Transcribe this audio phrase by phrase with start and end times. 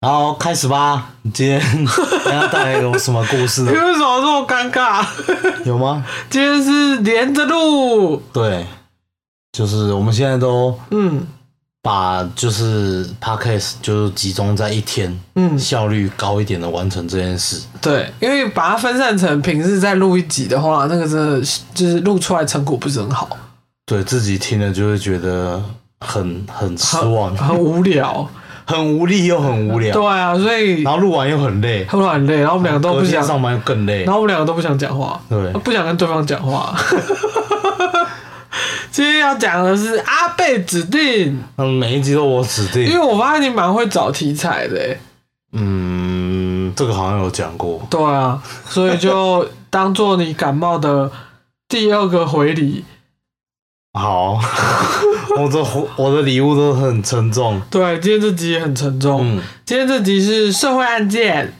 [0.00, 1.60] 然后开始吧，你今天
[2.32, 3.64] 要带来有什么故事？
[3.64, 5.04] 为什么这么尴尬？
[5.66, 6.02] 有吗？
[6.30, 8.22] 今天是连着录。
[8.32, 8.66] 对，
[9.52, 11.26] 就是我们现在都嗯，
[11.82, 17.60] 把就是 podcast 就是集中在一天，嗯，效率高一点的完成这件事。
[17.82, 23.28] 对，因为把它分散成平日再录一集的话，那个真的就是录出来成果不是很好。
[23.84, 25.62] 对自己听了就会觉得
[26.00, 28.26] 很很失望，很无聊。
[28.70, 36.74] 很无力又很无聊，对啊，所以然后录完又很累，录完很累，然后我们两个都不想上班又更累，然后我们两个都不想讲话，对，不想跟对方讲话。
[38.90, 44.96] 今天要讲的是阿贝指定，嗯，每一集都我指定，因为我发现你蛮会找题材的，
[45.52, 51.10] 嗯，这个好像有讲过，对啊，所以就当做你感冒的
[51.68, 52.84] 第二个回礼。
[53.94, 54.40] 好，
[55.38, 55.64] 我的
[55.96, 57.60] 我的礼物都很沉重。
[57.70, 59.20] 对，今天这集也很沉重。
[59.22, 61.52] 嗯，今天这集是社会案件。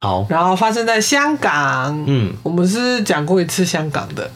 [0.00, 2.04] 好，然后发生在香港。
[2.06, 4.30] 嗯，我们是讲过一次香港的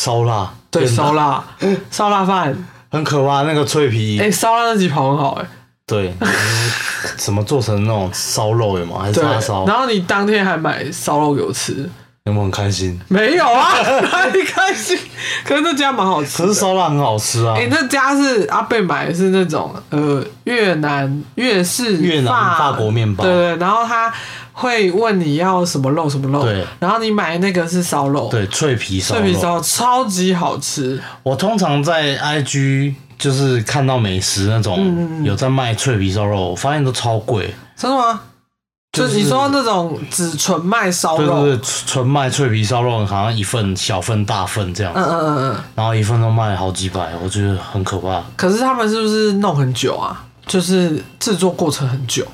[0.00, 0.52] 烧腊。
[0.70, 1.42] 对，烧腊，
[1.90, 2.56] 烧腊饭
[2.90, 4.18] 很可怕，那个脆皮。
[4.20, 5.46] 哎，烧腊那集跑很好，哎。
[5.86, 6.14] 对，
[7.16, 9.00] 怎么做成那种烧肉有吗？
[9.02, 9.66] 还是叉烧？
[9.66, 11.88] 然后你当天还买烧肉给我吃。
[12.30, 12.98] 有没有很开心？
[13.08, 13.74] 没有啊，
[14.12, 14.96] 哪里开心？
[15.44, 17.54] 可是那家蛮好吃，可是烧腊很好吃啊。
[17.56, 23.56] 哎，那家是阿贝买的是那种呃越南越式越南法国面包，对对。
[23.56, 24.12] 然后他
[24.52, 26.64] 会问你要什么肉什么肉，对。
[26.78, 31.00] 然后你买那个是烧肉，对，脆皮烧，脆皮烧超级好吃。
[31.22, 38.20] 我通常在 IG 就是看到美食那种有在卖脆皮烧肉，我发现都超贵，真的吗？
[38.92, 48.22] 就你说那种只纯卖烧肉，对对对，纯卖脆皮烧肉，好像一份小份大份这样，嗯嗯嗯嗯，然后一份都卖好几百，我觉得很可怕。
[48.36, 50.26] 可是他们是不是弄很久啊？
[50.46, 52.26] 就是制作过程很久。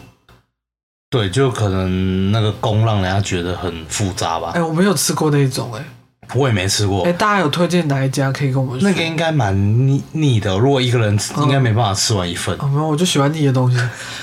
[1.10, 4.52] 对，就可能那个工让人家觉得很复杂吧。
[4.54, 5.84] 哎，我没有吃过那一种，哎。
[6.34, 7.04] 我也没吃过。
[7.04, 8.80] 哎，大家有推荐哪一家可以跟我们？
[8.82, 9.54] 那个应该蛮
[9.86, 12.56] 腻腻的，如果一个人吃应该没办法吃完一份。
[12.58, 13.78] 没有，我就喜欢腻的东西。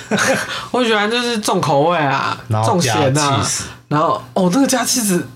[0.71, 3.47] 我喜欢就是重口味啊，重咸啊。
[3.87, 5.27] 然后哦，那个加气子，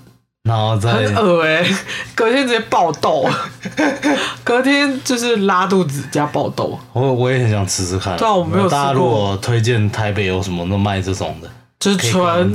[0.42, 1.64] 然后再很恶哎，
[2.14, 3.28] 隔天直接爆痘，
[4.42, 6.78] 隔天就是拉肚子加爆痘。
[6.92, 8.16] 我我也很想吃吃看。
[8.16, 8.68] 对啊，我没有。
[8.68, 11.48] 大家如果推荐台北有什么能卖这种的，
[11.78, 12.52] 就是纯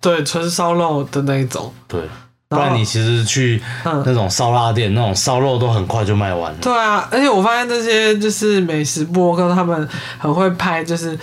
[0.00, 1.72] 对纯烧肉的那一种。
[1.88, 2.00] 对。
[2.48, 6.58] 不然你其实去那种烧腊店，那种烧肉都很快就卖完了。
[6.60, 11.18] 对啊，而且我发现这些就是美食播客，他们很会拍，就是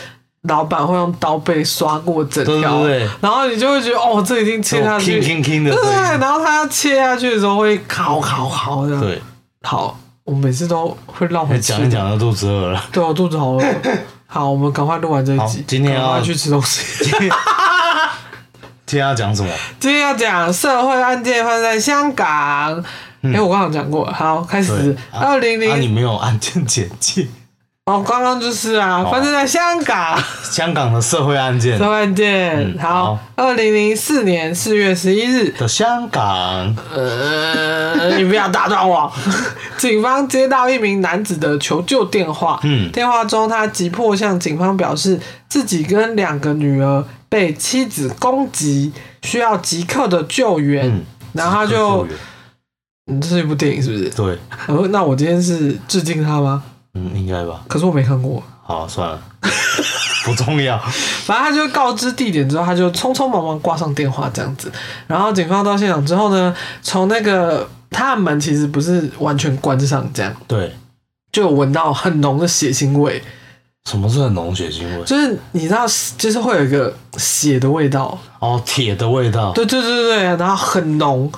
[0.49, 2.85] 老板会用刀背刷过整条，
[3.21, 8.99] 然后你就会觉得哦，这已经切下去，对，然后他切下去的时候会烤烤烤的。
[8.99, 9.21] 对，
[9.61, 12.83] 好，我每次都会浪费讲一讲，都肚子饿了。
[12.91, 13.63] 对，我肚子好饿。
[14.27, 17.09] 好，我们赶快录完这一集，今天要去吃东西。
[18.85, 19.49] 今天要讲什么？
[19.79, 22.83] 今天要讲社会案件发生在香港。
[23.21, 24.95] 哎，我刚刚讲过，好，开始。
[25.11, 27.27] 二零零，你没有案件简介。
[27.85, 30.17] 哦，刚刚就是啊，发生在香港。
[30.41, 31.77] 香港的社会案件。
[31.77, 33.19] 社会案件，好。
[33.35, 36.73] 二零零四年四月十一日的香港。
[36.93, 39.11] 呃， 你不要打断我。
[39.77, 42.57] 警方接到一名男子的求救电话。
[42.63, 42.89] 嗯。
[42.93, 45.19] 电话中，他急迫向警方表示，
[45.49, 47.03] 自己跟两个女儿。
[47.27, 48.93] 被妻子攻击，
[49.23, 51.01] 需要即刻的救援，
[51.33, 52.07] 然后他就，
[53.07, 54.09] 嗯，这是一部电影是不是？
[54.11, 54.37] 对。
[54.67, 56.63] 呃，那我今天是致敬他吗？
[56.93, 57.61] 嗯，应该吧。
[57.67, 58.41] 可是我没看过。
[58.65, 59.21] 好，算了，
[60.23, 60.77] 不重要。
[61.25, 64.71] 反正他就告知地点之后，他就匆匆忙忙挂上电话这样子。
[65.07, 70.73] 然后警方到现场之后呢，从那个他的门其实不是完全关上，这样对，
[71.31, 73.21] 就闻到很浓的血腥味。
[73.89, 75.03] 什么是很浓血腥味？
[75.03, 75.85] 就是你知道，
[76.17, 79.51] 就是会有一个血的味道哦，铁的味道。
[79.51, 81.29] 对对对对然后很浓，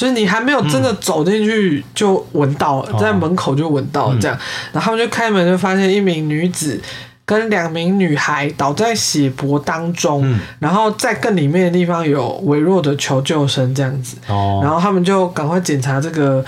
[0.00, 4.38] 就是你还没有真的走进去就闻到了，在门口就闻到了这样，
[4.72, 6.80] 然后他们就开门就发现一名女子
[7.26, 10.40] 跟两名女孩倒在血泊当中，嗯。
[10.58, 16.42] 然后在更里面的地方有微弱的求救声这样子，哦，然后他们就赶快检查这个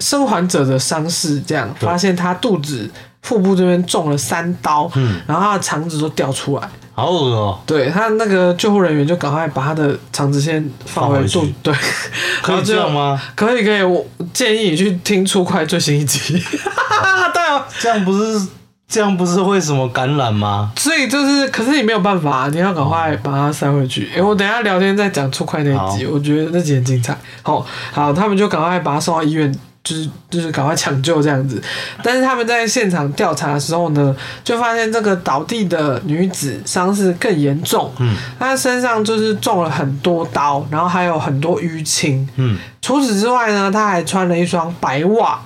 [0.00, 2.90] 生还者的伤势，这样发现他肚子、
[3.22, 6.68] 腹部这边中了三刀，嗯，然后他的肠子都掉出来。
[7.00, 11.74] 好恶哦，对他那个救护人员就赶快把他的肠子先放回去肚，对，
[12.42, 13.20] 可以这样吗？
[13.34, 16.34] 可以可以，我建议你去听出快最新一集。
[17.32, 18.48] 对哦，这样不是
[18.86, 20.72] 这样不是会什么感染吗？
[20.76, 24.10] 所以就是，可是你没有办法，你要赶快把它塞回去。
[24.14, 27.16] 诶，我等一下聊天再讲出快那一集，我觉得那集很精彩。
[27.42, 29.52] 好，好，他们就赶快把他送到医院。
[29.82, 31.60] 就是就是赶快抢救这样子，
[32.02, 38.14] 但是他们在现场调查的时候呢，就发现这个倒地的女子伤势更严重，嗯。
[38.38, 45.40] 她身上就是中了很多刀，然后还有很多淤青，嗯，除此之外呢，她还穿了一双白袜，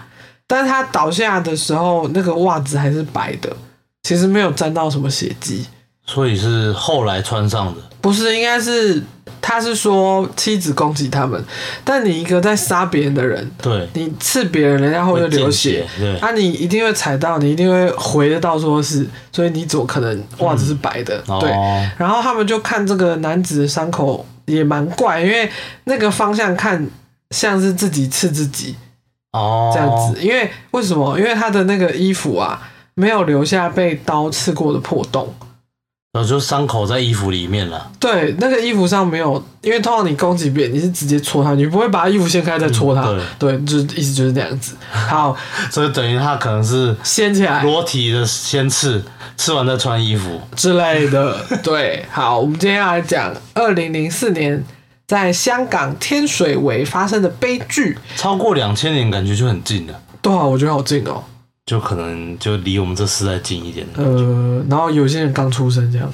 [0.46, 3.56] 但是她倒下的时候，那个袜子还是白的，
[4.02, 5.66] 其实没有沾到什么血迹。
[6.06, 7.80] 所以是后来穿上的。
[8.00, 9.02] 不是，应该是
[9.40, 11.42] 他是说妻子攻击他们，
[11.82, 21.18] 但你一个在杀别人的人，对，你刺别人，人家会流血对啊，你一定会踩到，你一定会回得到处都是，所以你怎么可能袜子是白的？
[21.40, 25.50] 对，哦，然后他们就看这个男子的伤口也蛮怪，因为
[25.84, 26.86] 那个方向看
[27.30, 28.76] 像是自己刺自己
[29.32, 30.20] 哦，这样子。
[30.20, 31.18] 因为为什么？
[31.18, 32.60] 因为他的那个衣服啊，
[32.92, 35.34] 没有留下被刀刺过的破洞。
[36.14, 37.90] 然后就伤口在衣服里面了。
[37.98, 43.02] 对，那个衣服上没有，因为通常你攻击别人，你是直接戳他，你不会把衣服掀开再戳他。
[43.08, 44.76] 嗯对，就是意思就是那样子。
[44.92, 45.36] 好，
[45.72, 49.02] 所以等于他可能是 掀起来裸体的先刺，
[49.36, 50.40] 刺完再穿衣服。
[50.54, 51.36] 之类的。
[51.64, 54.64] 对，好，我们今天要来讲二零零四年
[55.08, 57.98] 在香港天水围发生的悲剧。
[58.14, 61.24] 超过两千年，感觉就很近了，对啊，我觉得好近哦。
[61.66, 64.02] 就可能就离我们这世代近一点的。
[64.02, 66.10] 呃，然后有些人刚出生这样。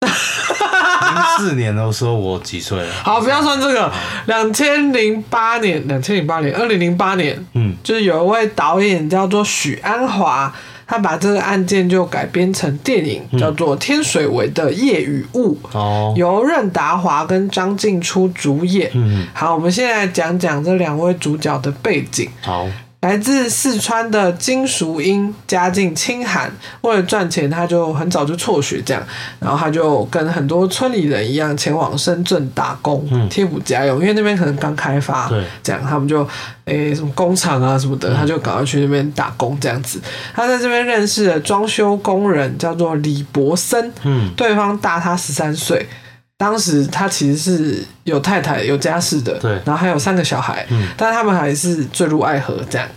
[0.00, 2.92] 零四年的时候我几岁了？
[3.02, 3.90] 好，不要算这个。
[4.26, 10.52] 两千零八年，两千零八年，二零零八年，嗯，就是有一位导演叫做许鞍华，
[10.86, 18.90] 他把这个案件就改编成电影，叫做《天水围的夜与雾》，哦，由任达华跟张静初主演。
[18.92, 22.28] 嗯，好，我们现在讲讲这两位主角的背景。
[22.42, 22.68] 好，
[23.00, 26.50] 来自四川的金淑英家境清寒，
[26.80, 29.00] 为了赚钱，他就很早就辍学，这样，
[29.38, 36.26] 然后他就跟很多村里人一样前往深圳打工，嗯贴补家用，因为那边可能刚开发，对，这样他们就
[36.64, 40.00] 诶、什么工厂啊什么的，他就赶快去那边打工这样子。
[40.34, 45.86] 他在这边认识了装修工人，叫做李博森，嗯，对方大他十三岁。
[46.38, 52.88] 当时他其实是有太太、有家室的，对然后还有三个小孩，嗯但他们还是坠入爱河这样。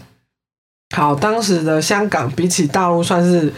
[0.96, 3.52] 好，当时的香港比起大陆算是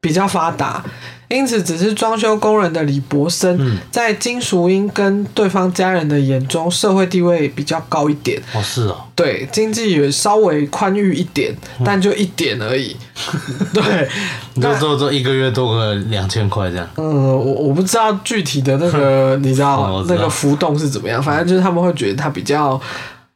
[0.00, 0.82] 比较发达，
[1.28, 3.78] 因此只是装修工人的李博森，嗯。
[3.90, 12.96] 在金淑英跟对方家人的眼中，社会地位比较高一点，哦，是哦，对，经济也稍微宽裕一点，但就一点而已。
[13.72, 14.08] 对，
[14.54, 16.88] 你就做做一个月多个两千块这样。
[16.96, 20.14] 嗯，我我不知道具体的那个， 你知哦道。
[20.14, 22.80] 那个浮动是怎么样，反正就是他们会觉得他比较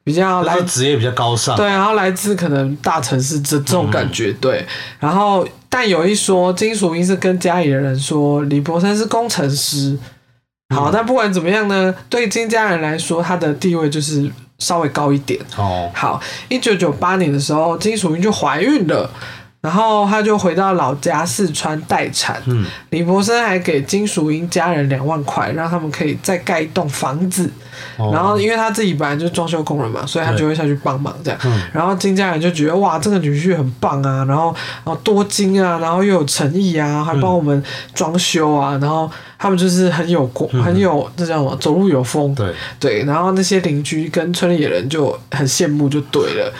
[0.05, 4.65] 比较来他职业比较高尚，对，然后来自可能大城市这这种感觉，对。
[4.99, 9.97] 然后，但有一说，金属英是跟家里的人说，李伯森是工程师。
[10.75, 15.41] 好，但不管怎么样呢，对金家人来说，他的地位就是稍微高一点。
[15.57, 19.11] 哦，好，一九九八年的时候，金淑英就怀孕了，
[19.61, 22.43] 然后他就回到老家四川待产。
[22.47, 27.51] 嗯，李博森还给金淑英家人两万块，让他们可以再盖一栋房子。
[27.97, 31.39] 哦然后，因为他自己本来就是装修工人嘛，所以他就会下去帮忙这样。
[31.45, 37.63] 嗯然后金家人就觉得哇，这个女婿很棒啊，然后然后多金啊，然后又有诚意啊，还帮我们
[37.95, 42.35] 装修啊，然后他们就是很有过，很有这叫什么，走路有风。
[42.35, 46.53] 对，对，然后那些邻居跟村里的人就很羡慕，就对了。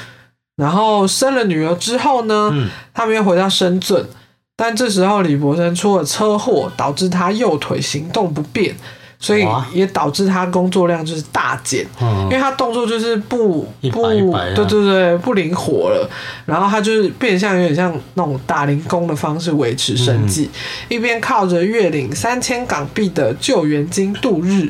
[0.61, 4.07] 然后生了女儿之后呢，嗯，他们又回到深圳，
[4.55, 8.77] 但这时候李博生出了车祸，导致他右腿行动不便，
[9.19, 11.81] 所以也导致他工作量就是大减。
[11.81, 16.07] 因嗯，为他动作就是不一不对对对不灵活了，
[16.45, 20.97] 然后他就是变相有点像那种打零工的方式维持生计，嗯。
[20.97, 24.69] 一边靠着月领三千港币的救援金度日。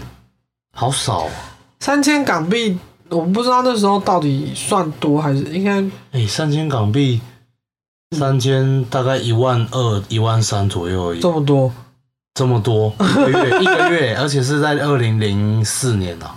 [0.72, 1.30] 好少哦，
[1.80, 2.78] 三千港币，
[3.10, 7.20] 我不知道那时候到底算多还是应该哎，三千港币，
[8.16, 11.72] 三千大概一万二、一万三左右而已这，么多。
[12.32, 16.36] 这么多一个月 一个月，而且是在二零零四年啊，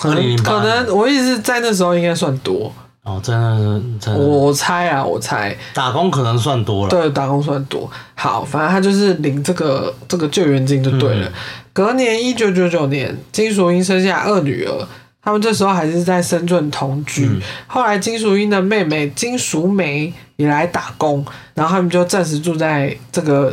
[0.00, 2.72] 可能2008可能我意思是在那时候应该算多，
[3.02, 6.88] 哦，真的是真的，我我猜啊，我猜，打工可能算多了。
[6.88, 7.90] 对，打工算多。
[8.14, 11.28] 好，反正他就是领这个这个救援金就对了。
[11.28, 11.32] 嗯
[11.76, 14.88] 隔年一九九九年，金淑英生下二女儿，
[15.26, 17.26] 他们这时候还是在深圳同居。
[17.26, 23.52] 嗯后来金淑英的妹妹金淑梅也来打工，然后他们就暂时住在这个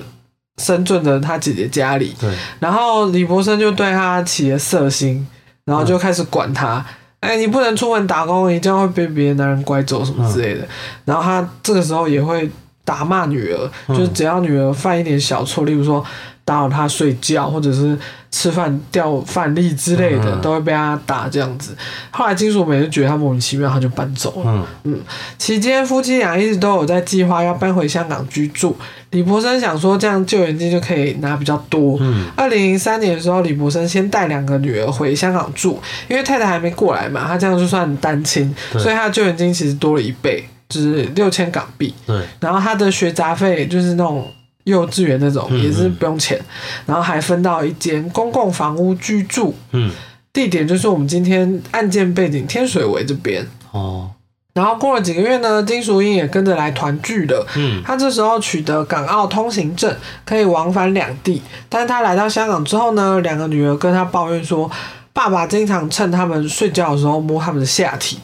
[0.61, 2.15] 深圳的他姐姐家里。
[2.19, 5.27] 对，然后李博生就对他起了色心，
[5.65, 6.85] 然后就开始管他。
[7.21, 10.67] 哎，你不能出门打工，你这样会被别的男人拐走什么之类的。
[11.05, 12.47] 然后他这个时候也会
[12.85, 16.05] 打骂女儿，嗯就是只要女儿犯一点小错，例如说
[16.45, 17.97] 打扰他睡觉，或者是
[18.29, 21.75] 吃饭掉饭粒之类的，嗯都会被他打这样子。
[22.11, 24.67] 后来金属美就觉得他莫名其妙，他就搬走了。
[24.83, 24.99] 嗯，
[25.37, 28.75] 期间，夫妻俩一直都有在计划要搬回香港居住。
[29.11, 31.97] 李博生想说，这样救援金就可以拿比较多。
[32.01, 41.93] 嗯，二零零三年的时候，李博生先带两个女儿回香港住，因为太太还没过来嘛，他这样就算单亲，所以他的救援金其实多了一倍，就是六千港币。
[42.07, 44.27] 对，然后他的学杂费就是那种
[44.63, 46.39] 幼稚园那种，嗯也是不用钱，
[46.85, 49.91] 然后还分到一间公共房屋居住，嗯，
[50.31, 53.45] 地点就是我们今天案件背景天水围这边。
[53.71, 54.11] 哦，
[54.53, 57.45] 然后过了几个月呢，金淑英也跟着来团聚了。
[57.55, 61.41] 嗯，他这时候取得港澳通行证，可以往返两地。
[61.67, 64.69] 但是他来到香港之后呢，两个女儿跟他抱怨说，
[65.11, 68.19] 爸爸经常趁他们睡觉的时候摸他们的下体，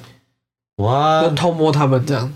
[0.77, 2.31] 就哇，偷摸他们这样。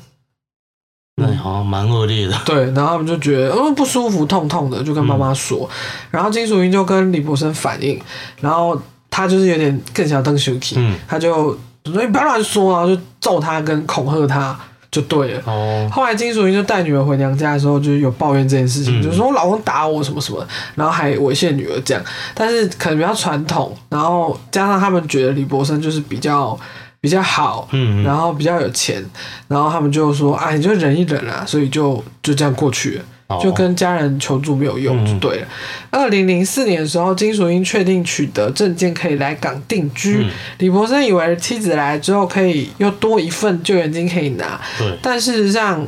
[1.16, 2.36] 那好像蛮恶劣的。
[2.44, 5.70] 对，然后他们就觉得嗯不舒服、痛痛的，就跟妈妈说。
[6.10, 8.02] 然后金淑英就跟李博生反映，
[8.42, 8.80] 然后
[9.12, 11.56] 他就是有点更想登 s h 嗯，他就
[11.86, 14.58] 说你不要乱说，然后就揍他跟恐吓他
[14.90, 15.44] 就对了。
[15.46, 20.44] 哦，后来金淑英就带女儿回娘家的时候，就有抱怨这件事情，嗯就说我老公打我什么什么，
[20.74, 22.04] 然后还猥亵女儿这样。
[22.34, 26.58] 但是可能比较传统，然后加上他们觉得李博生就是比较
[27.04, 29.04] 比较好，嗯，然后比较有钱，
[29.50, 33.04] 然后他们就说啊，你就忍一忍啊，所以就就这样过去了。
[33.28, 35.48] 哦就跟家人求助没有用，嗯就对了。
[35.90, 40.20] 二零零四年的时候，金淑英确定取得证件可以来港定居。
[40.24, 40.30] 嗯
[40.60, 45.86] 李伯生以为妻子来之后可以又多一份救援金可以拿，对，但事实上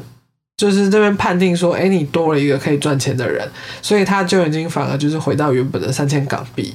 [0.58, 3.48] 就是这边判定说，哎，你多了一个可以赚钱的人，
[3.82, 6.74] 所以他救援金反而就是回到原本的三千港币。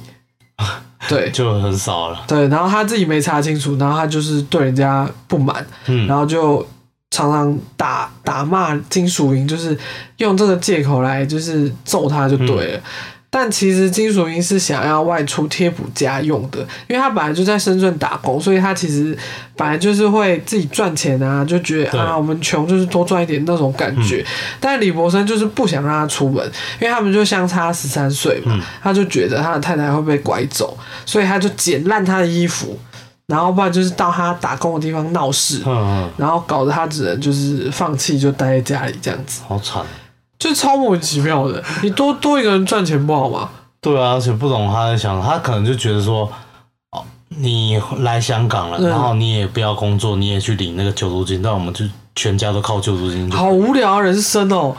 [1.15, 2.23] 对 就很少了。
[2.27, 6.65] 对，然后他自己没查清楚，然后他就是对人家不满，嗯，然后就
[7.11, 9.77] 常常打打骂金淑英，就是
[10.17, 12.79] 用这个借口来就是揍他就对了。
[13.33, 16.59] 但其实金淑英是想要外出贴补家用的，
[16.89, 19.17] 因为他本来就在深圳打工，所以他其实
[19.55, 24.25] 本来就是会自己赚钱啊，就觉得啊我们穷就是多赚一点那种感觉。
[24.59, 26.45] 但李博生就是不想让他出门，
[26.81, 32.77] 因为他们就相差十三岁嘛，嗯他就觉得他的太太会被拐走，所以他就剪烂他的衣服，
[33.27, 35.61] 然后不然就是到他打工的地方闹事。
[35.65, 39.81] 嗯嗯，然后搞得他只能就是放弃，就待在家里这样子，好惨。
[40.41, 41.63] 就超莫名其妙的。
[41.83, 43.47] 你多多一个人赚钱不好吗？
[43.79, 46.27] 对啊，而且不懂他在想，他可能就觉得说，
[46.91, 54.75] 哦，你来香港了，嗯然后你也不要工作，你也去领那个救助金，但我们就全家都靠救助金就，好无聊啊人生哦，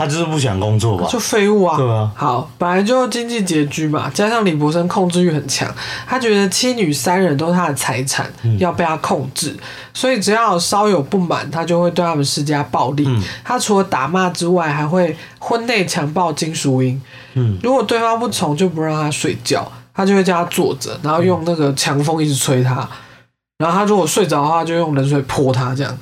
[0.00, 1.06] 他就是不想工作吧？
[1.10, 1.76] 就废物啊。
[1.76, 5.70] 对啊，好，本来就经济拮据嘛，加上李博生控制欲很强，
[6.06, 9.54] 他觉得妻女三人都是他的财产，嗯要被他控制，
[9.92, 13.04] 所以只要稍有不满，他就会对他们施加暴力。
[13.06, 17.00] 嗯他除了打骂之外，还会婚内强暴金淑英。
[17.34, 22.88] 嗯，如果对方不从，就不让他睡觉，他就会叫他坐着，然后用那个强风一直吹他。
[23.58, 25.98] 然后他如果睡着的话，就用冷水泼他，这样。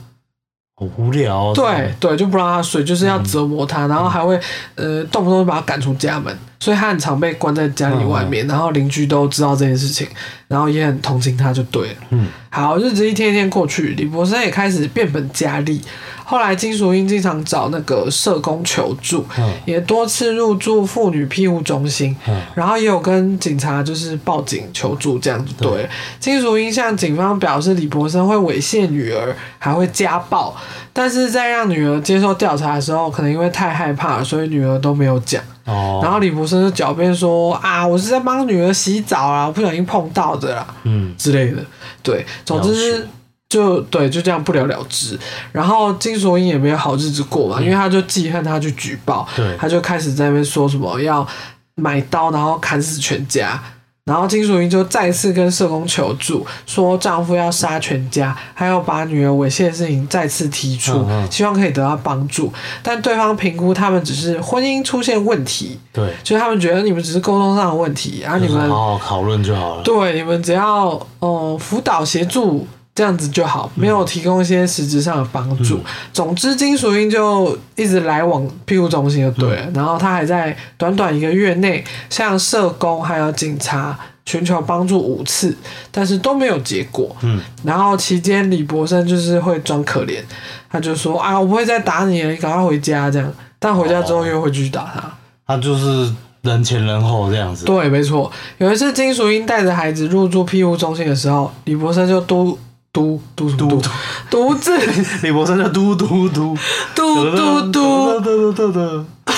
[0.79, 1.53] 好无聊、哦。
[1.55, 4.39] 对对，就不让他睡，就是要折磨他，然后还会
[4.77, 10.07] 呃动不动就把他赶出家门，所以他很常被关在家里外面，然后邻居都知道这件事情，
[10.49, 11.97] 然后也很同情他，就对了。
[12.11, 15.81] 嗯，好，日子一天一天过去，李博生也开始变本加厉。
[16.25, 25.89] 后来金淑英经常找那个社工求助，嗯也多次入住妇女庇护中心，嗯然后也有跟警察就是报警求助，这样子对了。
[26.21, 30.55] 金淑英向警方表示，李博生会猥亵女儿，还会家暴，
[30.93, 35.43] 但是在让女儿接受调查的时候，可能因为太害怕，所以女儿都没有讲。
[35.69, 41.63] 哦，然后李博生就狡辩说啊，我是在帮女儿洗澡啊，我不小心碰到的啦嗯之类的。
[42.03, 43.07] 对，总之
[43.49, 45.19] 就对，就这样不了了之。
[45.53, 51.27] 然后金所英也没有好日子过嘛，因为他就记恨他去举报，对他就开始在那边说什么要
[51.75, 53.63] 买刀，然后砍死全家。
[54.09, 62.53] 然后金淑英就再次跟社工求助，说丈夫要杀全家，还要把女儿猥亵的事情再次提出，希望可以得到帮助。
[62.83, 69.83] 但对方评估他们只是婚姻出现问题，对，就是他们觉得你们只是沟通上的问题，然后你就是们好好讨论就好了。
[69.83, 72.67] 对你们只要呃辅导协助
[72.99, 75.77] 这样子就好，没有提供一些实质上的帮助。
[75.77, 85.57] 嗯总之，金淑英就一直来往庇护中心就对了，然后她还在短短一个月内向社工还有警察寻求帮助五次，
[85.93, 87.15] 但是都没有结果。
[87.23, 90.21] 嗯，然后期间李博生就是会装可怜，
[90.69, 93.33] 他就说啊，我不会再打你了，你赶快回家这样。
[93.61, 95.09] 但回家之后又会继续打他。
[95.47, 96.13] 他就是
[96.43, 97.65] 人前人后这样子。
[97.65, 98.29] 对，没错。
[98.59, 102.59] 有一次，金淑英带着孩子入住庇护中心的时候，李博生就嘟
[102.93, 103.91] 嘟嘟嘟嘟嘟。
[104.31, 104.77] 独自。
[105.23, 106.57] 李博生就嘟嘟嘟。
[106.95, 109.05] 嘟嘟嘟，嘟嘟嘟。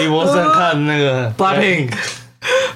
[0.00, 1.92] 李博生看那个 Blackpink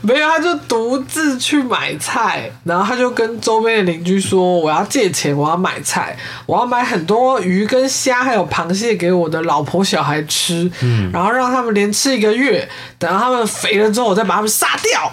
[0.03, 11.11] 没有，他就独自去买菜，然后他就跟周边的邻居说：“我要借钱，我要买菜，我要买很多鱼跟虾还有螃蟹给我的老婆小孩吃，嗯。
[11.13, 12.69] 然后让他们连吃一个月，
[12.99, 15.13] 等到他们肥了之后，我再把他们杀掉。”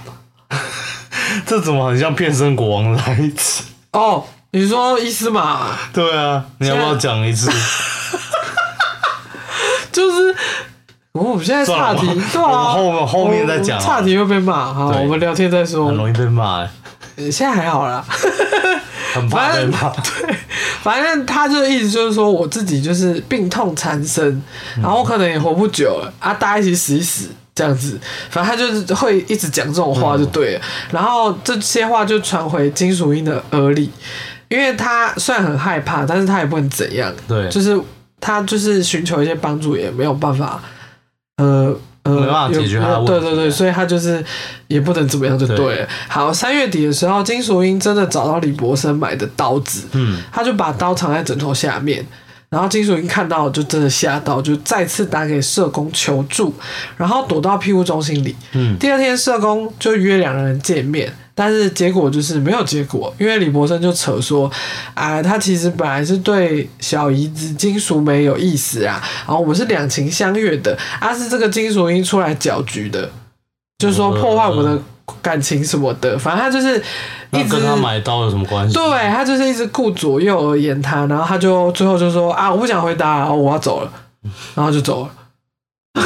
[1.45, 3.63] 这怎么很像变身国王的台词？
[3.91, 7.51] 哦，你说伊斯玛对啊，你要不要讲一次？
[9.91, 10.31] 就是。
[10.31, 10.35] 哦
[11.13, 14.73] 我们现在岔题对啊，我们后面后面再讲啊我们岔题会被骂。
[14.73, 15.95] 好，我们聊天再说很。
[15.95, 16.67] 容易被骂、
[17.15, 18.03] 现在还好啦。
[19.13, 19.93] 很怕被骂。
[20.81, 24.41] 反正他就意思就是说，我自己就是病痛缠身，
[24.81, 27.99] 然后我可能也活不久了啊，大家一起死一死这样子。
[28.29, 30.61] 反正他就是会一直讲这种话就对了。
[30.91, 33.89] 然后这些话就传回金属英的耳里，
[34.49, 37.79] 因为他虽然很害怕，但是他也不能怎样，对，就是
[38.19, 40.61] 他就是寻求一些帮助也没有办法，
[41.37, 41.75] 呃。
[42.05, 44.21] 呃，没办法解决他的问题对对对，所以他就是
[44.67, 45.87] 也不能怎么样就对了。
[46.09, 52.05] 好，三月底的时候，金淑英真的找到李博生买的刀子，嗯，他就把刀藏在枕头下面。
[52.53, 56.53] 然后金淑英看到就真的吓到，就再次打给社工求助，
[56.95, 58.35] 然后躲到庇护中心里。
[58.51, 64.51] 嗯第二天社工就约两个人见面，但是结果就是没有结果，因为李博生就扯说，
[64.93, 73.09] 啊，他其实本来是对小姨子金淑梅有意思啊，然后我们是两情相悦的，啊是这个金淑英出来搅局的，
[73.79, 74.83] 就是说破坏我们的
[75.21, 76.81] 感情什么的，反正他就是
[77.31, 78.73] 一直跟他买刀有什么关系？
[78.73, 83.91] 对他就是一直顾左右而言他，然后他就最后就说啊，我不想回答，然后我要走了，
[84.55, 85.11] 然后就走了。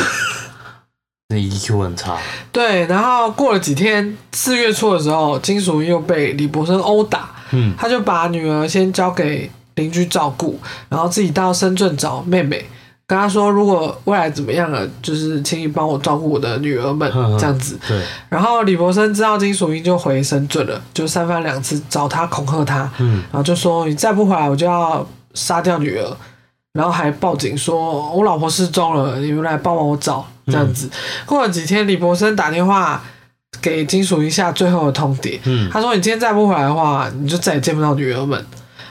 [1.29, 2.17] 那 EQ 很差。
[2.51, 12.65] 对，然后过了几天，四月初的时候，金淑英又被李博生殴打，嗯他就把女儿先交给邻居照顾，然后自己到深圳找妹妹，
[13.07, 17.79] 跟他说如果未来怎么样了，就是请你帮我照顾我的女儿们这样子。
[17.87, 26.17] 对，然后李博生知道金淑英就回深圳了，就三番两次找他恐吓他，嗯然后就说你再不回来，我就要杀掉女儿，
[26.73, 30.89] 然后还报警说我老婆失踪了，你们来帮忙我找这样子。
[31.25, 33.01] 过了几天，李博生打电话
[33.61, 38.45] 给金属一下最后的通牒，嗯他说你今天再不回来的话，你就再也见不到女儿们。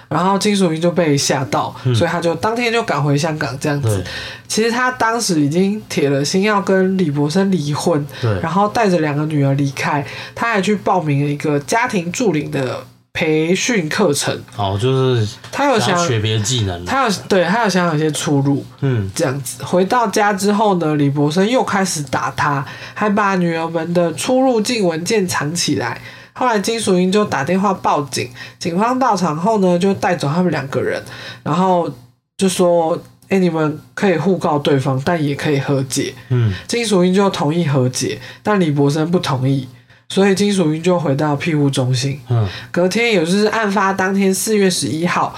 [0.08, 4.04] 然后金属英就被吓到，所以他就当天就赶回香港这样子。
[4.46, 14.40] 其实他当时已经铁了心要跟李博生离婚，对，然后带着两个女儿离开，他还去报名了一个家庭助理的培训课程。
[14.56, 16.84] 哦，就是他有想学别的技能。
[16.84, 19.64] 他有对他有想有些出路，嗯，这样子。
[19.64, 22.64] 回到家之后呢，李博生又开始打他，
[22.94, 26.00] 还把女儿们的出入境文件藏起来。
[26.38, 31.02] 后来金淑英就打电话报警，警方到场后呢，就带走他们两个人，
[31.42, 31.90] 然后
[32.36, 32.96] 就说
[33.28, 39.66] ：“哎、你们可以互告对方，但也可以和解。”嗯，金淑英就同意和解，但李博生不同意，
[40.10, 42.20] 所以金淑英就回到庇护中心。
[42.28, 45.34] 嗯，隔天，也就是案发当天四月十一号，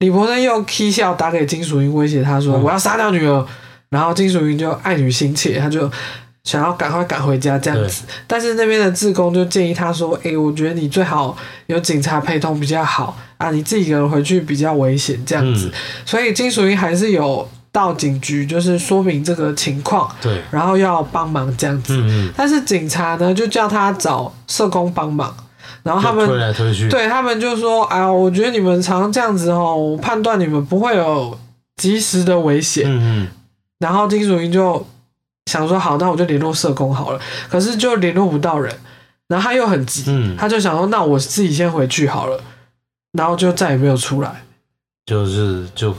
[0.00, 3.46] 李博生又 K 笑打给金淑英，威胁他说：“嗯我要杀掉女儿。”
[3.88, 5.88] 然后金淑英就爱女心切，他就
[6.46, 8.04] 想要赶快赶回家这样子。
[8.26, 15.66] 但是那边的志工就建议他说：“诶，我觉得你最好有警察陪同比较好啊，你自己一个人回去比较危险这样子。
[15.66, 15.72] 嗯
[16.06, 21.94] 所以金淑英还是有到警局，就是说明这个情况，对，然后要帮忙这样子。
[21.96, 25.34] 嗯嗯，但是警察呢，就叫他找社工帮忙，
[25.82, 26.88] 然后他们推们来推去。
[26.88, 31.36] 对他们就说：“哎呀，我觉得你们常这样子哦，我判断你们不会有
[31.76, 32.84] 及时的危险。
[32.86, 33.28] 嗯嗯，
[33.80, 34.86] 然后金淑英就
[35.46, 38.72] 想说：“好，那我就联络社工好了。”可是就联络不到人，
[39.28, 42.40] 然后他又很急，嗯他就想说：“那我自己先回去好了。”
[43.16, 44.42] 然后就再也没有出来。
[45.06, 45.94] 就是就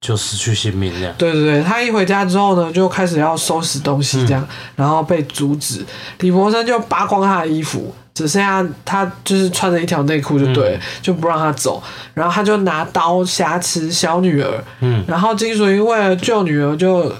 [0.00, 1.14] 就失去性命这样。
[1.16, 5.84] 对对对，他一回家之后呢，就开始要收拾东西这样，然后被阻止，
[6.20, 17.10] 李博生就扒光他的衣服，只剩下他就是穿着一条内裤就对了，就不让他走，然后他就拿刀挟持小女儿，嗯然后金淑英为了救女儿就。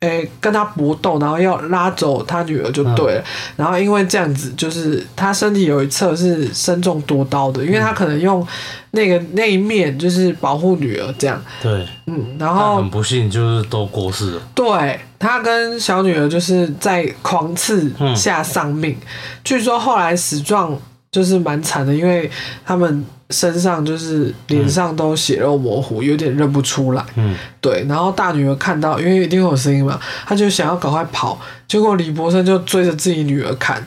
[0.00, 3.24] 诶，跟他搏斗，然后要拉走他女儿就对了。
[3.56, 8.46] 然后因为这样子，就是他身体有一侧是身中多刀的，因为他可能用
[8.90, 11.42] 那个那一面就是保护女儿这样。
[11.62, 14.42] 对，嗯，然后很不幸就是都过世了。
[14.54, 18.94] 对他跟小女儿就是在狂刺下丧命。
[19.42, 20.78] 据说后来死状
[21.10, 22.30] 就是蛮惨的，因为
[22.66, 27.04] 他们身上就是脸上都血肉模糊，有点认不出来。
[27.16, 33.84] 嗯，对，然后大女儿看到，因为一定会有声音嘛，她就想要赶快跑，结果李博生就追着自己女儿砍，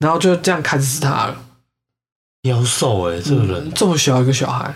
[0.00, 1.36] 然后就这样砍死她了。
[2.42, 4.74] 妖兽哎，这个人嗯，这么小一个小孩。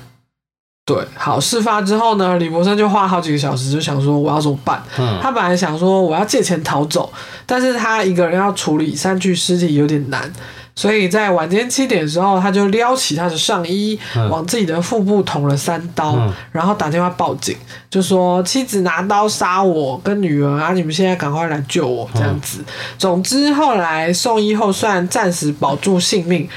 [0.85, 4.81] 对，好，事发之后呢，李博生就花好几个小时，就想说我要怎么办。
[4.97, 7.13] 嗯他本来想说我要借钱逃走，
[7.45, 10.33] 但是他一个人要处理三具尸体有点难，
[10.77, 17.57] 所以在晚间七点的时候，他就撩起他的上衣，嗯往自己的腹部捅了三刀，嗯然后打电话报警，
[17.91, 22.59] 就说妻子拿刀杀我跟女儿啊，你们现在赶快来救我这样子。
[22.99, 26.49] 总之后来送医后，虽然暂时保住性命。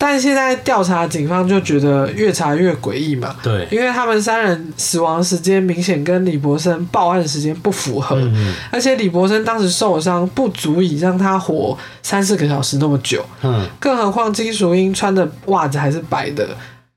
[0.00, 8.54] 但现在调查，警方就觉得越查越诡异嘛，对，因为他们三人死亡时间明显跟李博生报案时间不符合，嗯。
[8.70, 13.66] 而且李博生当时受伤不足以让他活三四个小时那么久，嗯。
[13.80, 16.46] 更何况金淑英穿的袜子还是白的，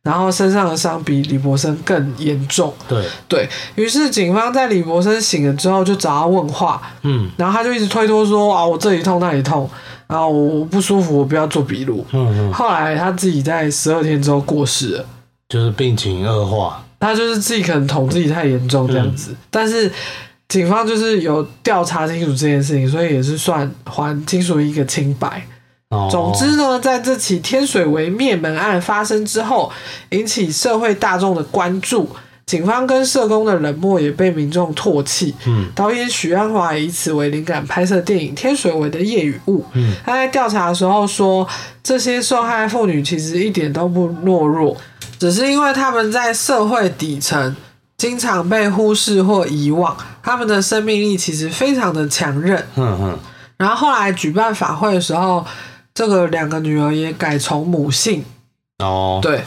[0.03, 2.71] 然后身上的伤比李博生更严重。
[2.87, 7.31] 对，对于是，警方在李博生醒了之后就找他问话，嗯。
[7.35, 9.67] 然后他就一直推脱说啊我这里痛那里痛，
[10.11, 12.05] 然后我不舒服，我不要做笔录。
[12.11, 15.05] 嗯嗯，后来他自己在十二天之后过世了。
[15.47, 16.83] 就是病情恶化。
[16.99, 19.91] 他就是自己可能捅自己太严重这样子，但是
[20.47, 25.43] 警方就是有调查清楚这件事情，所以也是算还亲属一个清白。
[25.89, 29.71] 哦，总之呢，在这起天水围灭门案发生之后，
[30.11, 32.07] 引起社会大众的关注，
[32.51, 35.33] 警方跟社工的冷漠也被民众唾弃。
[35.45, 39.61] 嗯导演许鞍华以此为灵感拍摄电影《天水围的夜与雾》。
[39.73, 41.47] 嗯他在调查的时候说，
[41.81, 44.75] 这些受害妇女其实一点都不懦弱，
[45.17, 47.55] 只是因为他们在社会底层
[47.97, 52.61] 经常被忽视或遗忘，他们的生命力其实非常的强韧。
[52.75, 53.19] 嗯嗯
[53.55, 55.45] 然后后来举办法会的时候，
[55.93, 58.25] 这个两个女儿也改从母姓，
[58.79, 59.41] 哦，对。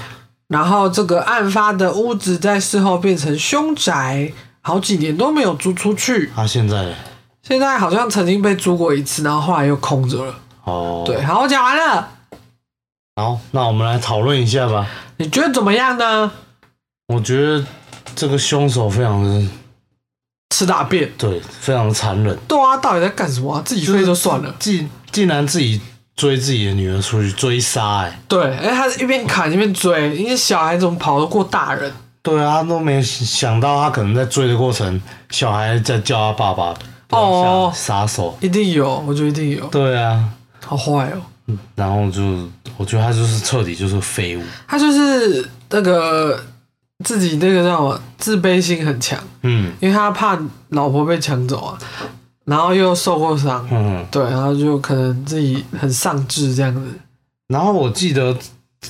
[0.49, 6.31] 然后这个案发的屋子在事后变成凶宅，好几年都没有租出去。
[6.35, 6.95] 他现在
[7.43, 10.35] 现在好像曾经被租过一次，然后后来又空着了。
[10.65, 12.09] 哦，对，，好，我讲完了，
[13.17, 14.87] 好，那我们来讨论一下吧。
[15.19, 16.33] 你觉得怎么样呢？
[17.09, 17.65] 我觉得
[18.17, 19.47] 这个凶手非常的
[20.51, 21.13] 吃大便。
[21.19, 23.63] 对，非常的残忍，对啊，到底在干什么啊？
[23.65, 24.55] 自己睡就算了。
[24.59, 25.81] 竟竟然自己
[26.17, 31.93] 追自己的女儿出去追杀，哎，对，哎，他一边砍一边追，因为小孩怎么跑得过大人？
[32.23, 35.01] 对啊，他都没想到他可能在追的过程，
[35.31, 36.75] 小孩在叫他爸爸，
[37.11, 37.71] 哦。
[37.75, 40.25] 下杀手，一定有，我觉得一定有，对啊，
[40.65, 41.55] 好坏哦。
[41.75, 42.23] 然后就
[42.79, 46.43] 我觉得他就是彻底就是废物，他就是那个
[47.05, 49.73] 自己那个叫什么自卑心很强，嗯。
[49.81, 50.39] 因为他怕
[50.71, 51.79] 老婆被抢走啊，
[52.45, 56.83] 然后又受过伤，嗯，对，然后就可能自己很丧志这样子。
[57.49, 58.37] 然后我记得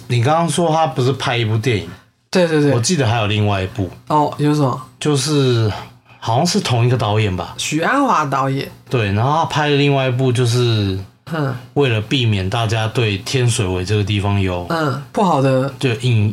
[0.09, 1.89] 你刚刚说他不是拍一部电影，
[2.31, 4.81] 对对对，我记得还有另外一部，哦，有什么？
[4.99, 5.71] 就是
[6.19, 16.33] 好像是同一个导演吧，许鞍华导演，对，然后他拍的另外一部就是哼，为了避免大家对天水围这个地方有嗯，不好的就印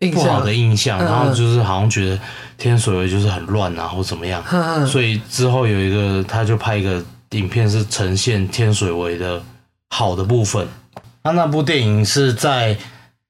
[0.00, 1.04] 印象不好的，印象，嗯。
[1.04, 2.18] 然后就是好像觉得
[2.60, 4.44] 天水围就是很乱啊，或怎么样，
[4.86, 9.42] 所以之后有一个他就拍一个影片是呈现天水围的
[9.88, 10.68] 好的部分。
[11.24, 12.76] 他那部电影是在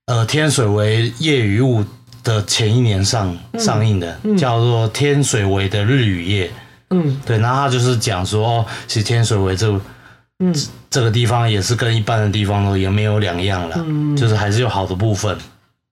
[0.06, 1.84] 呃天水围夜与雾
[2.24, 4.36] 的前一年上上映的，嗯。
[4.36, 6.46] 叫做《天水围的日与夜》。
[6.90, 7.20] 嗯。
[7.24, 9.80] 对，然后他就是讲说，哦，其实天水围这个
[10.40, 10.54] 嗯。
[10.90, 15.38] 这个地方也是跟一般的地方都也没有两样了，嗯，就是还是有好的部分。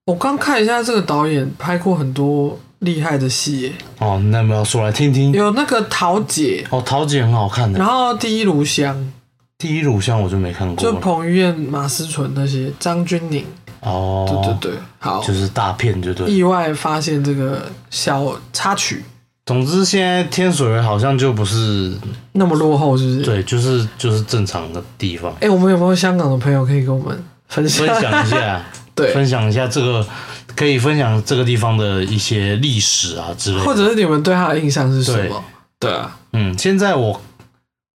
[0.06, 5.32] 我刚看一下这个导演拍过很多厉害的戏耶，哦，那么要说来听听。
[5.32, 9.12] 有那个桃姐，哦，桃姐很好看的然，后第一炉香，
[9.58, 11.00] 第一炉香我就没看过就了。
[11.00, 13.42] 彭于晏、马思纯那些，张钧甯，
[13.80, 16.30] 哦，对对对，好，就是大片，就对。
[16.30, 19.02] 意外发现这个小插曲
[19.46, 21.92] 总之，现在天水围好像就不是
[22.32, 23.22] 那么落后，是不是？。
[23.22, 25.34] 对，就是就是正常的地方。
[25.40, 27.86] 哎、我们有没有香港的朋友可以跟我们分享？
[27.86, 28.62] 分享一下，
[28.98, 30.06] 对，分享一下这个，
[30.54, 33.64] 可以分享这个地方的一些历史啊之类的。
[33.64, 35.42] 或者是你们对他的印象是什么？
[35.80, 37.20] 对啊，嗯，现在我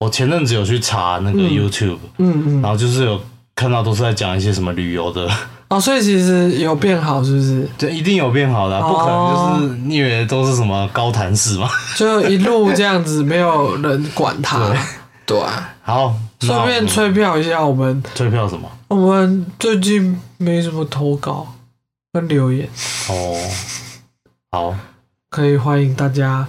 [0.01, 3.21] 我前阵子有去查那个嗯 YouTube，、嗯嗯然，后就是有
[3.57, 5.29] 看到都是在讲一些什么旅游的，
[5.69, 7.69] 哦，所以其实有变好，是不是？
[7.77, 11.69] 对一定有变好的啊、不可哦能就是你以为都是什么高谈式嘛。
[11.97, 14.73] 就一路这样子，没有人管他
[15.27, 15.39] 对。
[15.83, 18.69] 好，那顺便催票一下，我们催票什么？
[18.89, 21.47] 我们最近没什么投稿
[22.13, 22.69] 跟留言，
[23.09, 23.37] 哦，
[24.51, 24.75] 好，
[25.31, 26.47] 可以欢迎大家。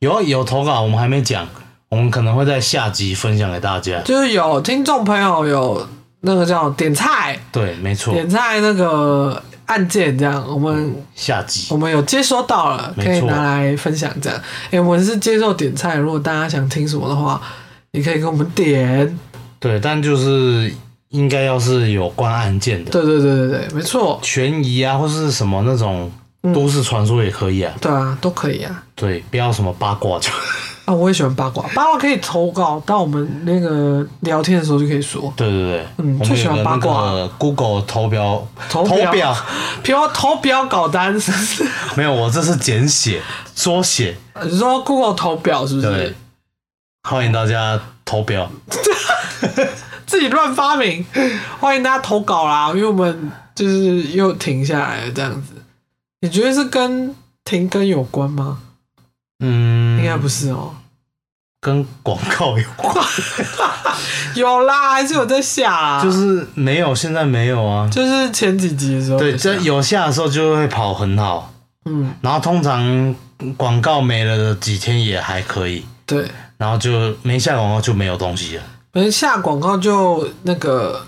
[0.00, 1.46] 有有投稿，我们还没讲，
[1.88, 4.00] 我们可能会在下集分享给大家。
[4.02, 5.86] 就是有听众朋友有
[6.20, 14.40] 那个叫点菜，对，没错，点菜那个案件这样，我们下集我们有接收到了，可以拿来分享这样。
[14.70, 17.40] 哎、我们是接受点菜，如果大家想听什么的话，
[17.92, 19.18] 也可以给我们点。
[19.64, 20.70] 对，但就是
[21.08, 26.12] 应该要是有关案件的，对对对对对，没错，悬疑啊，或是什么那种
[26.52, 27.72] 都市传说也可以啊。
[27.80, 28.82] 对啊，都可以啊。
[28.94, 30.28] 对，不要什么八卦就。
[30.84, 35.32] 啊，我也喜欢八卦，八卦可以投稿到我们那个聊天的时候就可以说。
[35.34, 39.34] 对对对，嗯我最喜欢八卦 Google 投标投投表表，
[39.82, 41.18] 标投标稿单，
[41.96, 43.22] 没有，我这是简写
[43.54, 44.14] 缩写。
[44.42, 46.14] 你说 Google 投表是不对是？，
[47.08, 48.50] 欢迎大家投标。
[50.06, 51.04] 自己乱发明，
[51.58, 55.54] 欢迎大家投稿啦，因为我们就是又停下来了这样子。
[56.20, 57.14] 你觉得是跟
[57.44, 58.58] 停更有关吗？
[59.40, 60.74] 嗯，应该不是哦。
[61.60, 62.94] 跟广告有关，
[64.36, 67.88] 有啦，还是有在下啦，就是没有，现在没有啊。
[67.90, 71.50] 就是前几集的时候对，有下这有下的时候就会跑很好，
[71.86, 73.14] 嗯，然后通常
[73.56, 76.30] 广告没了的几天也还可以，对，
[76.64, 78.62] 然后就没下广告就没有东西了，
[78.94, 81.04] 没下广告就那个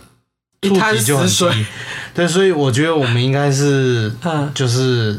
[0.60, 1.66] 一触滩及就很死水，
[2.12, 4.52] 对，所以我觉得我们应该是嗯。
[4.54, 5.18] 就是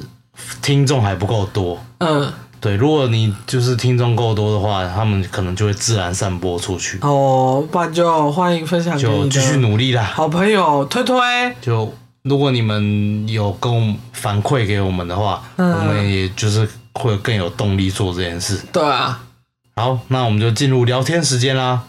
[0.62, 1.84] 听众还不够多。
[1.98, 10.04] 嗯，对，如果你就是听众够多的话，他们可能就会自然散播出去，哦，不然就欢迎分享就继续努力啦。
[10.04, 11.18] 好朋友推推，
[11.60, 15.74] 就如果你们有跟我反馈给我们的话，嗯。
[15.74, 18.62] 我们也就是会更有动力做这件事。
[18.72, 19.20] 对啊，
[19.80, 21.80] 好，那我们就进入聊天时间啦。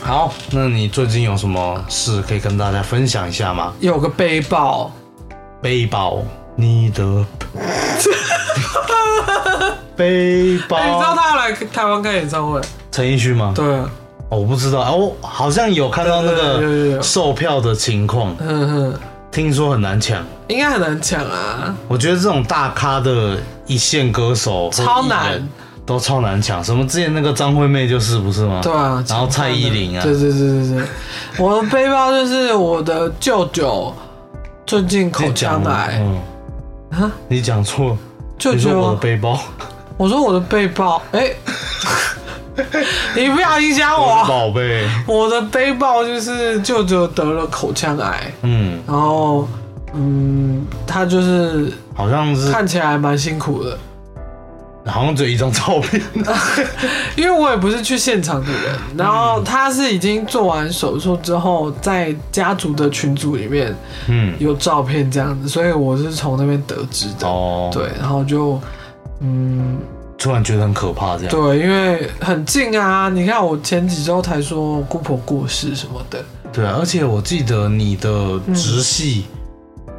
[0.00, 3.74] 好，那你最近有什么事可以跟大家分享一下吗？
[3.80, 4.90] 有个背包，
[5.60, 6.22] 背包，
[6.56, 7.22] 你的
[9.94, 12.58] 背包，哎、你知道他要来台湾开演唱会？
[12.90, 13.52] 陈奕迅吗？
[13.54, 13.82] 对
[14.30, 18.94] 我不知道啊，我好像有看到那对有有个有售票的情况，嗯哼，
[19.34, 20.24] 听说很难抢。
[20.46, 25.46] 应该很难抢啊，我觉得这种大咖的一线歌手超难。
[25.86, 26.64] 都超难抢。
[26.64, 28.60] 什么之前那个张惠妹就是不是吗？
[28.62, 30.02] 对啊，然后蔡依林啊。
[30.02, 30.86] 对对对对对，
[31.36, 33.92] 我的背包就是我的舅舅
[34.64, 37.98] 最近口腔癌嗯，啊，你讲错，
[38.38, 39.38] 舅你说我的舅，背包，
[39.98, 41.30] 我说我的背包，哎、
[43.16, 44.24] 你不要影响我。
[44.26, 49.48] 宝贝，我的背包就是舅舅得了口腔癌，嗯，然后
[49.94, 53.78] 嗯，他就是好像是，看起来蛮辛苦的，
[54.86, 56.02] 好像只有一张照片，
[57.16, 63.74] 因为我也不是去现场的人，然后他是已经做完手术之后，在家族的群组里面
[64.08, 67.26] 嗯，有照片这样子，所以我是从那边得知的。
[67.26, 68.60] 哦，，对，然后就
[69.20, 69.78] 嗯，
[70.16, 79.26] 突然觉得很可怕，这样，对，因为很近啊，你看我前几周才说姑婆过世什么的，对啊，而且我记得你的直系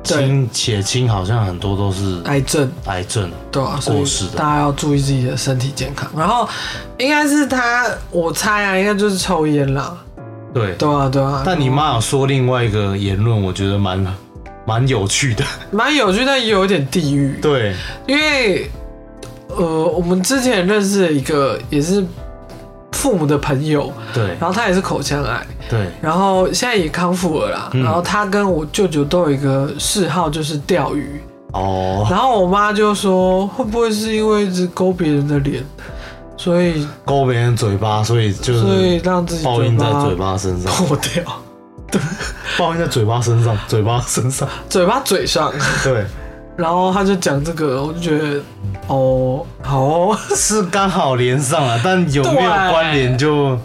[0.03, 6.09] 亲且亲好像很多都是癌症，癌症，对啊，过世的大家要注意自己的身体健康。
[6.15, 6.47] 然后
[6.97, 9.97] 应该是他，我猜啊，应该就是抽烟啦，
[10.53, 11.41] 对，对啊，对啊。
[11.45, 14.05] 但你妈有说另外一个言论，我觉得蛮
[14.65, 15.43] 蛮有趣的。
[15.71, 17.39] 蛮有趣，但也有一点地狱。
[17.41, 17.75] 对，
[18.07, 18.69] 因为
[19.57, 22.03] 呃，我们之前认识的一个也是
[22.91, 27.69] 父母的朋友，对，然后他也是口腔癌，对，然后现在也康复了啦。
[27.73, 31.21] 嗯然后他跟我舅舅都有一个嗜好，就是钓鱼。
[31.53, 35.63] 哦，然后我妈就说，会不会是因为一直勾别人的脸，
[36.35, 41.23] 所以勾别人嘴巴，所以就所以是让自己报应在嘴巴巴身上，破掉，
[42.57, 44.49] 报应在嘴巴身上，嘴巴身上。
[44.67, 45.53] 嘴巴嘴上。
[45.81, 46.05] 对，
[46.55, 48.41] 然后他就讲这个，我就觉得
[48.87, 53.57] 哦，好哦， 是刚好连上了，但有没有关联就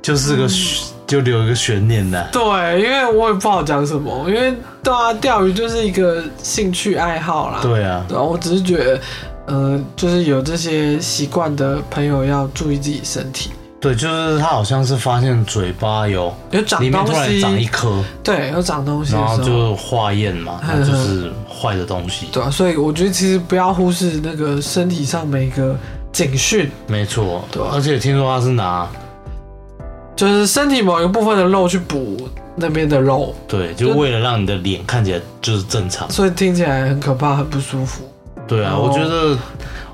[0.00, 2.28] 就是个悬就留一个悬念的。
[2.32, 2.40] 对，
[2.82, 7.58] 因为我也不好讲什么，因为对啊，钓鱼就是一个兴趣爱好啦。
[7.62, 9.00] 对啊，然后，我只是觉得，
[9.46, 13.50] 呃，就是有这些习惯的朋友要注意自己身体。
[13.86, 22.26] 对，就是他好像是发现嘴巴有有长里面突然西，长一颗，对，有长东西然后时候，就化验嘛，就是坏的东西。
[22.32, 25.76] 对啊，所以我觉得其实不要忽视那个身体上每一个
[26.12, 28.88] 警讯，没错，对啊而且听说他是拿
[30.16, 36.10] 就是身体某一个部分的肉去补那边的肉，对，就为了让你的脸看起来就是正常。
[36.10, 38.02] 所以听起来很可怕，很不舒服。
[38.48, 39.36] 对啊，哦我觉得，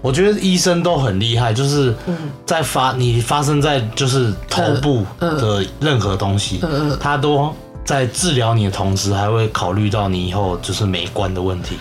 [0.02, 2.16] 我觉得医生都很厉害，就是嗯。
[2.44, 6.60] 在发你发生在就是头部的任何东西，
[7.00, 7.50] 他都
[7.84, 11.78] 在治疗你的同时，还会考虑到你以后就是美观的问题。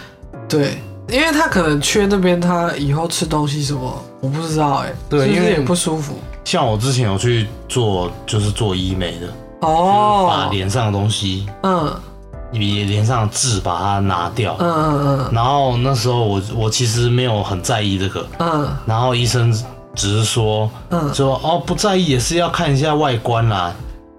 [0.47, 0.77] 对，
[1.09, 6.13] 因为他可能缺那边，他以后吃东西什么，我不知道哎、对因为是不是也不舒服？
[6.45, 9.27] 像我之前有去做，就是做医美的，
[9.61, 10.27] 哦。
[10.29, 10.49] 把哦。
[10.51, 11.93] 脸上的东西，嗯
[12.51, 14.55] 你脸上的痣把它拿掉。
[14.59, 15.29] 嗯嗯。
[15.31, 18.67] 然后那时候我我其实没有很在意这个，嗯。
[18.85, 19.51] 然后医生
[19.95, 21.13] 只是说嗯。
[21.13, 23.73] 说哦不在意也是要看一下外观啦，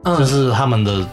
[0.04, 1.06] 嗯，就是他们的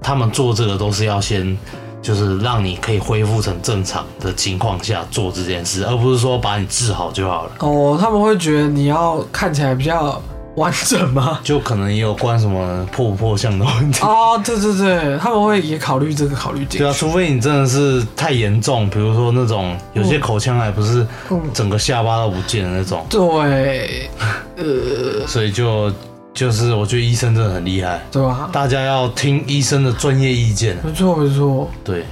[0.00, 1.56] 他们做这个都是要先
[2.00, 7.50] 就是让你可以恢复成正常的情况下做这件事，而不是说把你治好就好了。
[7.58, 10.20] 哦，他们会觉得你要看起来比较
[10.58, 11.40] 完整吗？
[11.42, 14.02] 就可能也有关什么破不破相的问题。
[14.04, 24.10] 哦，对对对，他们会也考虑这个，考虑进对啊，除非你真的是太严重，比如说那种有些口腔癌不是嗯，整个下巴都不见的那种，对，
[24.56, 25.90] 呃，所以就
[26.34, 28.48] 就是我觉得医生真的很厉害，对吧？
[28.52, 30.76] 大家要听医生的专业意见。
[30.84, 32.04] 没错没错，对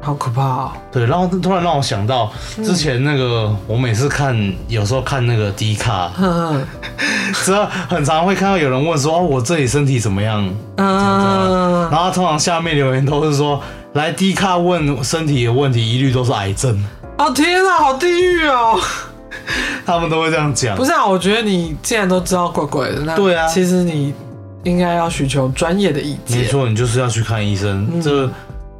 [0.00, 0.72] 好可怕哦。
[0.92, 4.36] 对，然后突然让我想到嗯之前那个，我每次看
[4.68, 6.66] 有时候看那个 D 卡，嗯
[7.44, 13.60] 知道很常会看到有人问说哦我这里身体怎么样，嗯，然后通常下面留言都是说
[13.94, 16.82] 来 D 卡问身体的问题，一律都是癌症，
[17.18, 18.78] 哦天哪，好地狱哦！
[19.84, 20.84] 他们都会这样讲不。
[20.84, 24.12] 是啊，我觉得你既然都知道怪怪的，那对啊其实你
[24.64, 26.38] 应该要寻求专业的意见。
[26.38, 27.88] 没错，你就是要去看医生。
[27.92, 28.30] 嗯这个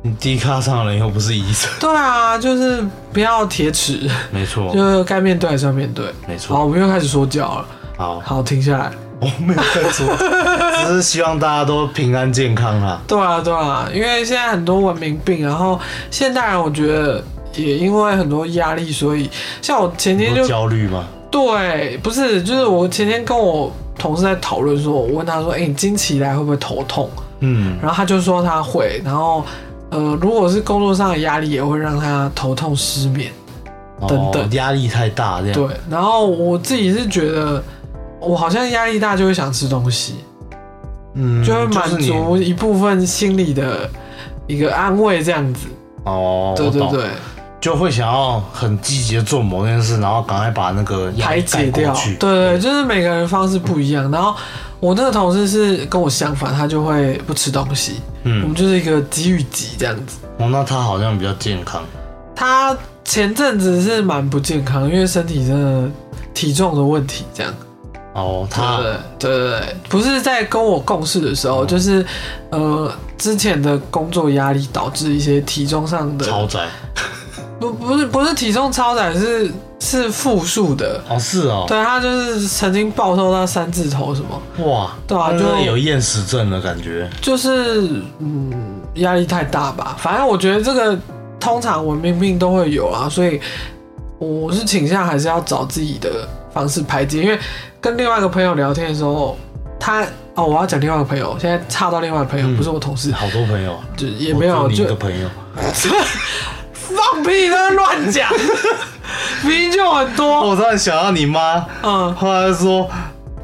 [0.02, 6.06] 你低卡上的人又不是医生，对啊，就是不要铁齿，没错，就是该面对还是要面对。
[6.06, 6.56] 好，没错。
[6.56, 7.66] 好我们又开始说教了。
[7.96, 8.92] 好，好，停下来。
[9.20, 10.06] 我没有在说，
[10.87, 13.00] 只是希望大家都平安健康啦。
[13.08, 17.20] 对啊，对啊，因为现在很多文明病，然后现代人我觉得
[17.56, 19.28] 也因为很多压力，所以
[19.61, 21.04] 像我前天就焦虑吗？
[21.32, 27.11] 对，不是，就是我前天跟我同事在讨论说，我问他说，哎、你经期来会不会头痛？
[27.40, 29.44] 嗯，然后他就说他会，然后
[29.90, 33.31] 呃，如果是工作上的压力，也会让他头痛、失眠。
[34.07, 35.55] 等等哦压力太大这样。
[35.55, 37.61] 对，然后我自己是觉得，
[38.20, 40.18] 我好像压力大就会想吃东西，
[41.14, 43.90] 嗯，就会满足一部分心理的
[44.46, 45.66] 一个安慰，这样子。
[46.05, 47.09] 哦，对对对，
[47.61, 51.92] 就会想要很积极的做某件事，然后赶快把那个排解掉。
[51.92, 54.09] 对对，就是每个人方式不一样。
[54.12, 54.33] 然后
[54.80, 60.18] 我那个同事是跟我相反，他就会不吃东西，嗯我嗯们，就是一个急与急这样子。
[60.38, 61.82] 哦，那他好像比较健康。
[62.34, 65.90] 他前阵子是蛮不健康，因为身体真的
[66.32, 67.52] 体重的问题，这样。
[68.14, 68.84] 哦，他对
[69.18, 72.04] 对对对，不是在跟我共事的时候，就是
[72.50, 76.68] 呃之前的工作压力导致一些体重上的超载。
[77.60, 81.00] 不不是不是体重超载，是是复数的。
[81.08, 87.08] 哦，是哦，对他就是曾经暴瘦到三字头什么，哇，对啊那就有厌食症的感觉。
[87.20, 89.96] 就是嗯压力太大吧。
[89.98, 90.98] 反正我觉得这个
[91.38, 93.40] 通常文明病都会有啊，所以
[94.18, 97.22] 我是倾向还是要找自己的方式排解。
[97.22, 97.38] 因为
[97.80, 99.38] 跟另外一个朋友聊天的时候，
[99.78, 105.28] 他哦我要讲另外一个朋友，现在差到另外一个朋友，嗯不是我同事，好多朋友啊，就也没有就你一个朋友。
[106.72, 108.28] 放屁在那乱讲，
[109.44, 112.88] 明明就很多，我突然想到你妈，嗯，后来说，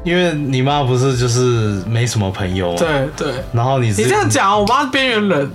[0.03, 3.33] 因为你妈不是就是没什么朋友嘛，对对。
[3.53, 5.51] 然后你你这样讲，我妈是边缘人，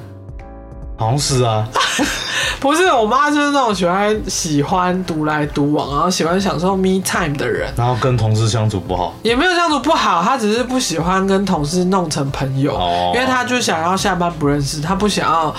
[0.96, 1.66] 好像是啊，
[2.61, 7.72] 不是我妈就是那种喜欢喜欢独来独往，然后喜欢享受 me time 的人。
[7.76, 13.12] 然后跟同事相处不好，也没有相处不好，她只是不喜欢跟同事弄成朋友，哦。
[13.14, 15.55] 因为她就想要下班不认识，她不想要，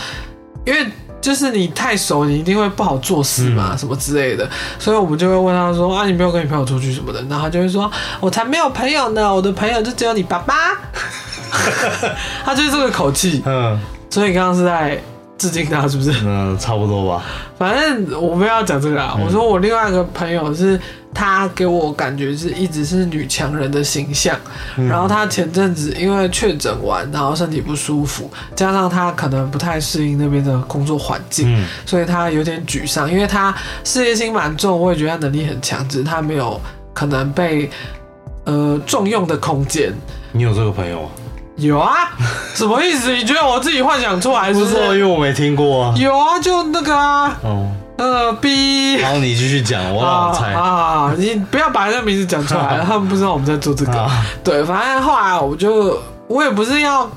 [0.65, 0.86] 因为
[1.21, 3.77] 就是你太熟，你一定会不好做事嘛，嗯。
[3.77, 10.55] 什么之类的，所以我们就会问他说啊，你没有跟你朋友出去什么的，然后他就会说，我才没有朋友呢，我的朋友就只有你爸爸，
[12.43, 13.79] 他就是这个口气，嗯。
[14.10, 15.02] 所以你刚刚是在
[15.37, 16.12] 致敬他是不是？
[16.25, 17.23] 嗯，差不多吧，
[17.58, 19.13] 反正我不要讲这个啦。
[19.17, 19.23] 嗯。
[19.23, 20.77] 我说我另外一个朋友是，
[21.13, 24.35] 她给我感觉是一直是女强人的形象。
[24.77, 33.12] 嗯然后她前阵子因为确诊完，然后身体不舒服，加上她可能不太适应那边的工作环境，嗯所以她有点沮丧。
[33.12, 33.53] 因为她
[33.83, 36.59] 事业心蛮重，我也觉得她能力很强，只是她没有
[36.93, 37.69] 可能被
[38.45, 39.93] 呃重用的空间。
[40.31, 41.09] 你有这个朋友吗？
[41.57, 41.93] 有啊，
[42.55, 43.12] 什么意思？
[43.13, 44.99] 你觉得我自己幻想出来是不不是，因？
[44.99, 45.93] 为我没听过啊。
[45.97, 47.69] 有啊，就那个啊，哦，
[48.02, 50.54] 呃逼然后你继续讲，我猜。
[50.54, 53.91] 啊，你不要把那个名字讲出来，他们不知道我们在做这个。
[53.93, 57.08] 啊对，反正后来我就我也不是要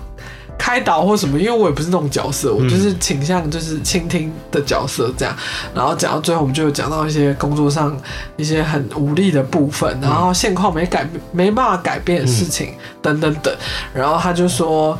[0.58, 5.34] 开导或什么，因为我也不是那种角色，我就是倾向就是倾听的角色这样。
[5.74, 7.96] 然后讲到最后，我们就有讲到一些工作上
[8.36, 13.54] 一些很无力的部分，然后现况没改没办法改变的事情、等等等。
[13.94, 14.98] 然后他就说，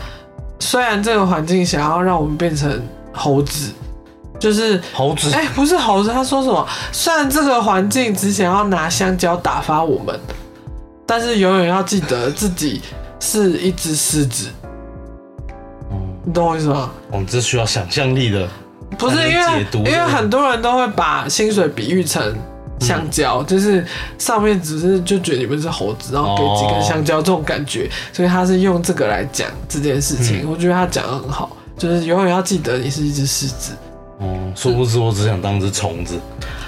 [0.59, 2.82] 虽然这个环境想要让我们变成
[3.12, 3.70] 猴子。
[4.39, 6.66] 就是猴子哎、不是猴子，他说什么？
[6.93, 10.18] 虽然这个环境只想要拿香蕉打发我们，
[11.07, 12.82] 但是永远要记得自己
[13.20, 14.49] 是一只狮子。
[16.26, 16.91] 你懂我意思吗？
[17.11, 18.49] 哦，这需要想象力的。
[18.99, 22.35] 不是因为因为很多人都会把薪水比喻成
[22.80, 23.85] 香蕉，嗯就是
[24.18, 30.43] 上面只是就觉得你们是猴子，然后给几根哦香蕉这种感觉，所以他是用这个来讲这件事情。
[30.45, 33.72] 嗯我觉得他讲的很好，就是永远要记得你是一只狮子，
[34.19, 36.19] 哦，殊不知我只想当只虫子，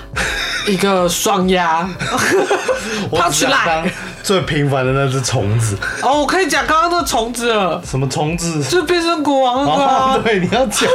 [0.67, 1.89] 一个双鸭。
[3.11, 3.87] 我只想当
[4.23, 5.77] 最平凡的那只虫子。
[6.03, 7.81] 哦，我可以讲刚刚那个虫子了。
[7.85, 8.63] 什么虫子？
[8.65, 10.89] 就是变身国王那个、啊哦，， 对，你要讲。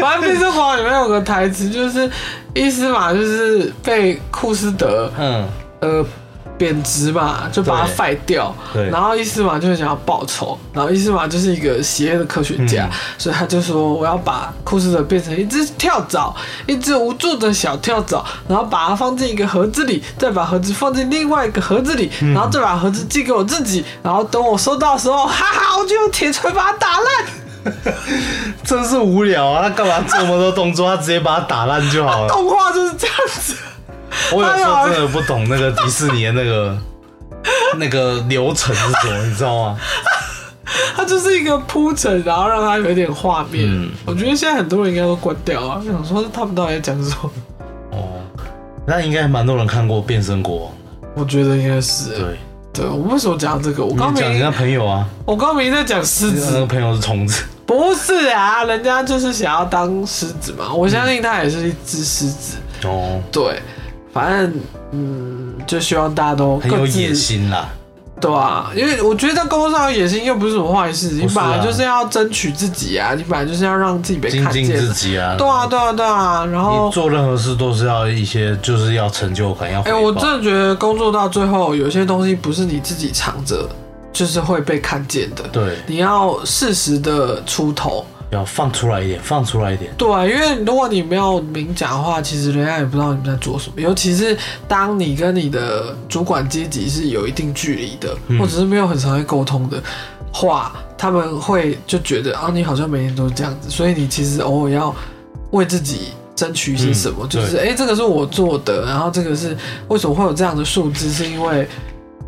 [0.00, 2.10] 反正变身国王里面有个台词，就是
[2.54, 5.48] 伊斯玛就是被库斯德嗯，
[5.80, 6.04] 呃
[6.62, 8.54] 贬值嘛，就把它废掉。
[8.72, 16.32] 对然后伊斯玛就是想要报仇，然后伊斯玛就是一个邪恶的科学家，嗯所以他就说我要把库斯德变成一只跳蚤，
[16.68, 27.42] 一只无助的小跳蚤，然后把它放进一个盒子里，再把盒子放进另外一个盒子里，嗯然后再把盒子寄给我自己，然后等我收到的时候，哈哈，我就用铁锤把它打烂。
[28.64, 29.62] 真是无聊啊！
[29.62, 30.88] 他干嘛做那么多动作？
[30.90, 32.26] 他直接把它打烂就好了。
[32.30, 33.54] 动画就是这样子。
[34.34, 36.78] 我有时候真的不懂那个迪士尼的那个
[37.78, 39.78] 那个流程是什么，你知道吗？
[40.96, 43.66] 它就是一个铺陈，然后让它有一点画面。
[43.68, 47.30] 嗯我觉得现在很多人应该都关掉啊，想说他们到底在讲什么？
[47.92, 48.08] 哦，
[48.86, 50.66] 那应该蛮多人看过《变身国王》
[51.14, 52.10] 我觉得应该是。
[52.10, 52.18] 的。
[52.18, 52.38] 对，
[52.72, 53.84] 对，我为什么讲到这个？
[53.84, 57.42] 我刚讲人家朋友啊，我刚明在讲狮那子个，朋友是虫子。
[57.66, 60.72] 不是啊，人家就是想要当狮子嘛。
[60.72, 62.56] 我相信他也是一只狮子。
[62.84, 63.60] 哦，对，
[64.12, 64.54] 反正
[64.92, 67.68] 嗯，就希望大家都很有野心啦。
[68.20, 74.64] 对啊，因为我觉得在工作上有野心又不是什么坏事，你本来就是要争取自己啊，你本来就是要让自己被看见。
[74.64, 75.34] 自己啊。
[75.36, 76.46] 对啊，对啊，对啊。
[76.46, 79.98] 然后你，做任何事都是要一些，就是要成就感，要哎、报。
[79.98, 83.68] 我真的觉得工作到最后，有些东西不是你自己藏着，
[84.12, 85.42] 就是会被看见的。
[85.50, 88.06] 对，你要适时的出头。
[88.32, 89.92] 要放出来一点，放出来一点。
[89.96, 93.80] 对，因为如果你没有明讲的话，其实人家也不知道你们在做什么。
[93.80, 98.38] 尤其是当你跟你的主管阶级是有一定距离的，嗯。
[98.38, 99.82] 或者是没有很常会沟通的
[100.32, 104.94] 话，他们会就觉得啊，你好像每天都是这样子，所以你其实偶尔要
[105.50, 109.54] 为自己争取一些什么，嗯就是哎、诶这个是我做的，然后这个是
[109.88, 111.68] 为什么会有这样的数字，是因为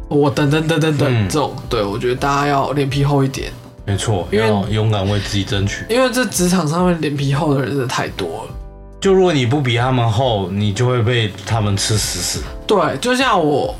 [0.08, 1.26] 我等等等等等、嗯。
[1.30, 3.50] 这种，对我觉得大家要脸皮厚一点，
[3.86, 5.84] 没错，因为要勇敢为自己争取。
[5.88, 8.54] 因为这职场上面脸皮厚的人真的太多了。
[9.00, 12.42] 就如果你不比他们厚，你就会被他们吃死死。
[12.66, 13.74] 对，就像我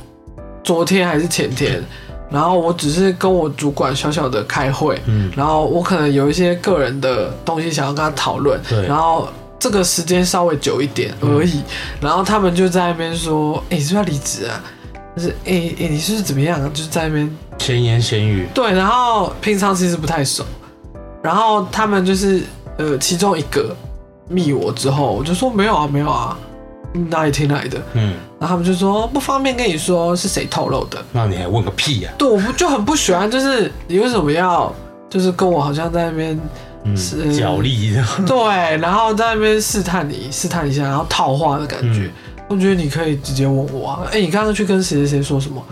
[0.63, 1.83] 昨天还是前天，
[2.31, 9.27] 然后我只是跟我主管小小的开会，嗯，然后我可能有一些个人的东西想要跟他讨论，对然后
[9.59, 11.63] 这个时间稍微久一点而已，
[12.03, 14.63] 然后他们就在那边说：“哎、你是不是要离职啊？”
[15.17, 16.69] 就是哎哎、你是不是怎么样啊？
[16.75, 20.45] 就是在那边闲言闲语，对，然后平常其实不太熟，
[21.23, 22.43] 然后他们就是
[22.77, 23.75] 呃其中一个
[24.29, 26.37] 密我之后，我就说没有啊没有啊，
[26.93, 27.81] 嗯哪里听来的？
[27.95, 31.03] 嗯，然后他们就说不方便跟你说是谁透露的。
[31.13, 34.71] 那你还问个屁呀、对，我不就很不喜欢，就是你为什么要
[35.09, 36.39] 就是跟我好像在那边
[36.85, 42.01] 嗯，是角力的，对，然后在那边试探你试探一下，然后套话的感觉。
[42.01, 42.11] 嗯
[42.47, 45.65] 我觉得你可以直接问我啊，哎，你刚刚去跟谁谁谁说什么？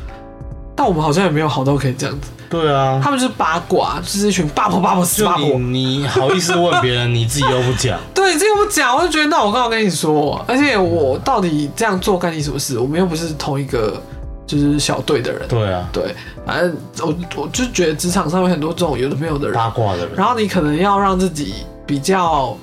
[0.75, 5.59] 但我们好像也没有好到可以这样子，对啊，他们就是八卦，就是一群八婆八婆死八婆。
[5.59, 12.79] 你好意思问别人，你自己又不讲， 对，这个不讲，我就觉得那我刚好跟你说，而且我到底这样做干你什么事？
[12.79, 14.01] 我们又不是同一个
[14.47, 15.47] 就是小队的人。
[15.47, 16.15] 对啊，对，
[16.47, 21.55] 反正我我就觉得职场上面很多这种有的没有的人，八卦的人，然后你可能要让自己
[21.87, 22.57] 比较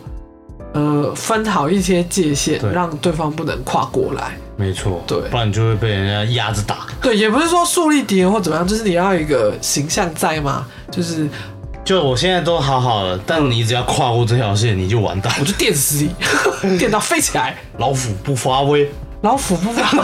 [0.73, 4.37] 呃分好一些界限，让对方不能跨过来。
[4.59, 6.79] 没错，对不然你就会被人家压着打。
[7.01, 11.29] 对，也不是说树立敌人或怎么样，就是你要有一个形象在嘛，就是
[11.85, 15.33] 就我现在都好好的，但你只要跨过这条线，你就完蛋。
[15.39, 16.13] 我就电死你，
[16.77, 18.91] 电到飞起来，老虎不发威，
[19.21, 19.81] 老虎不发，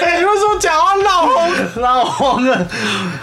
[0.00, 1.82] 你为什么讲话闹哄？
[1.82, 2.66] 老黄了，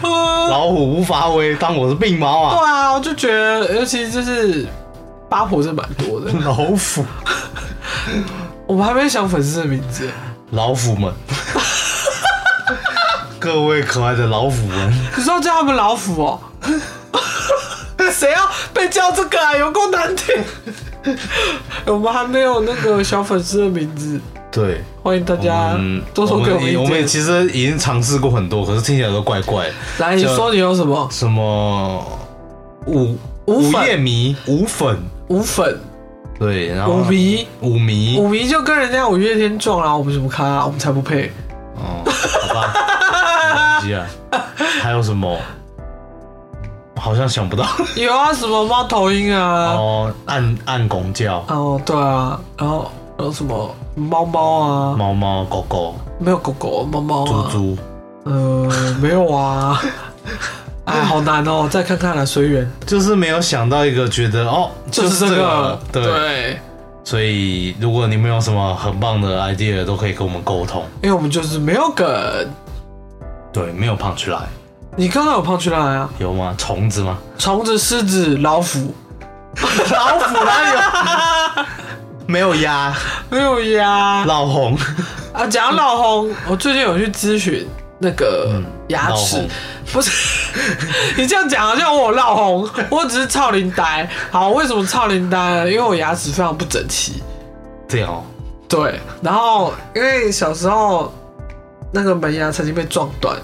[0.03, 2.55] 老虎不发威，当我是病猫啊！
[2.55, 4.67] 对啊，我就觉得，尤其就是
[5.27, 6.31] 八婆是蛮多的。
[6.45, 6.77] 老虎，
[8.69, 10.07] 我们还没想粉丝的名字，
[10.51, 11.11] 老虎们，
[13.39, 16.39] 各位可爱的老虎们，你说要叫他们老虎哦？
[18.13, 19.57] 谁要被叫这个啊？
[19.57, 20.35] 有够难听！
[21.87, 27.03] 我们还没有那个小粉丝的名字，对，欢迎大家嗯，多说给我们意我们也。
[27.05, 29.73] 其实已经尝试过很多，可是听起来都怪怪的。
[29.97, 32.05] 来，你说你有什么什么
[32.85, 34.95] 五五粉叶迷五粉，
[35.29, 35.79] 五粉、
[36.39, 37.47] 对，然后五迷？
[37.61, 40.63] 五迷五迷就跟人家五月天撞了，我们什么咖、啊？
[40.65, 41.29] 我们才不配。
[41.75, 42.73] 哦，好吧，
[43.43, 44.05] 没关系啊。
[44.81, 45.37] 还有什么？
[46.95, 47.65] 好像想不到
[47.95, 49.73] 有啊，什么猫头鹰啊？
[49.73, 54.95] 哦，暗暗拱叫，哦，对啊，然后还有什么猫猫啊？
[54.97, 57.49] 猫猫狗狗没有狗狗，猫猫猪啊？
[57.51, 57.77] 猪，
[58.25, 59.81] 呃，没有啊。
[60.85, 62.71] 哎，好难哦，再看看了，随缘。
[62.85, 66.03] 就是没有想到一个觉得哦，就是这这个，对。
[66.03, 66.59] 对，
[67.03, 70.83] 所以如果你们有什么很棒的 idea，都可以跟我们沟通。
[71.03, 72.07] 因为我们就是没有梗。
[73.51, 74.41] 对，没有 punch line，
[74.95, 76.09] 你刚刚有胖出来啊？
[76.19, 76.53] 有吗？
[76.57, 77.17] 虫子吗？
[77.37, 78.93] 虫子、狮子、老虎，
[79.91, 81.65] 老虎哪有？
[82.27, 82.95] 没有鸭，
[83.29, 84.23] 没有呀。
[84.25, 84.77] 老红，
[85.33, 87.67] 啊，讲老红，我最近有去咨询
[87.99, 89.45] 那个牙齿，
[89.91, 90.09] 不是
[91.17, 94.09] 你这样讲好像我有闹红， 我只是超龄呆。
[94.31, 95.69] 好，为什么超龄呆呢？
[95.69, 97.21] 因为我牙齿非常不整齐。
[97.87, 98.23] 这样哦，
[98.67, 101.13] 对，然后因为小时候
[101.91, 103.35] 那个门牙曾经被撞断，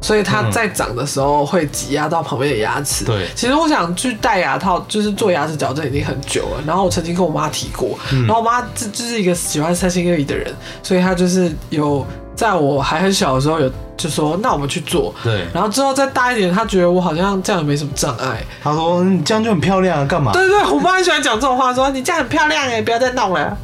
[0.00, 3.04] 所以它嗯在长的时候会挤压到旁边的牙齿。
[3.04, 6.62] 对其实我想去戴牙套，就是做牙齿矫正已经很久了。
[6.66, 12.04] 然后我曾经跟我妈提过，嗯然后我妈这就是一个喜欢三心二意的人，所以她就是有
[12.34, 15.14] 在我还很小的时候有就说那我们去做。
[15.22, 15.46] 对。
[15.52, 18.44] 然后之后再大一点，他觉得我好像这样也没什么障碍。
[18.62, 20.32] 他说你这样就很漂亮啊，干嘛？
[20.32, 23.56] 对对，我妈很喜欢讲这种话，说你这样很漂亮哎，不要再弄了。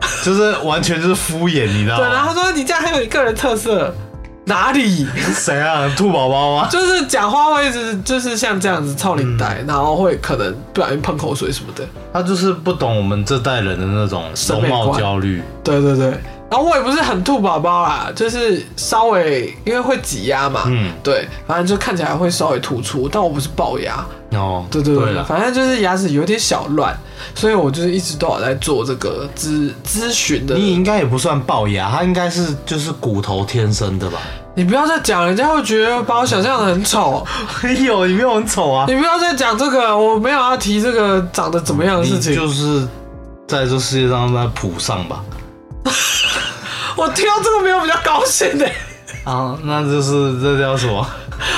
[0.22, 2.42] 就是完全就是敷衍，你知道对，然后他？
[2.42, 3.92] 说你这样很有你个人特色，
[4.44, 5.04] 哪里？
[5.34, 5.92] 谁啊？
[5.96, 6.68] 兔宝宝吗？
[6.70, 11.84] 就是讲话会一直就是像这样子操领带，然后会可能不小心喷口水什么的。
[12.12, 15.42] 他就是不懂我们这代人的那种容貌焦虑。
[15.64, 16.14] 对对对，
[16.50, 26.96] 然后我也不是很兔宝宝啦，就是稍微因为会挤压嘛，嗯，对，反正就看起来会稍微突出，但我不是龅牙，哦，对对对，了，反正就是牙齿有点小乱，
[27.34, 30.54] 所以我就是一直都有在做这个咨咨询的。
[30.54, 34.18] 你应该也不算龅牙，他应该是就是骨头天生的吧？
[34.54, 37.24] 你不要再讲，人家会觉得把我想象的很丑。
[37.62, 38.86] 没有，你没有很丑啊。
[38.88, 42.34] 你不要再讲这个，我没有要提这个长得怎么样的事你情。
[42.34, 42.88] 就是
[43.46, 45.22] 在这世界上在谱上吧？
[46.96, 48.66] 我听到这个没有比较高兴的、
[49.24, 51.06] 啊，那就是这叫什么？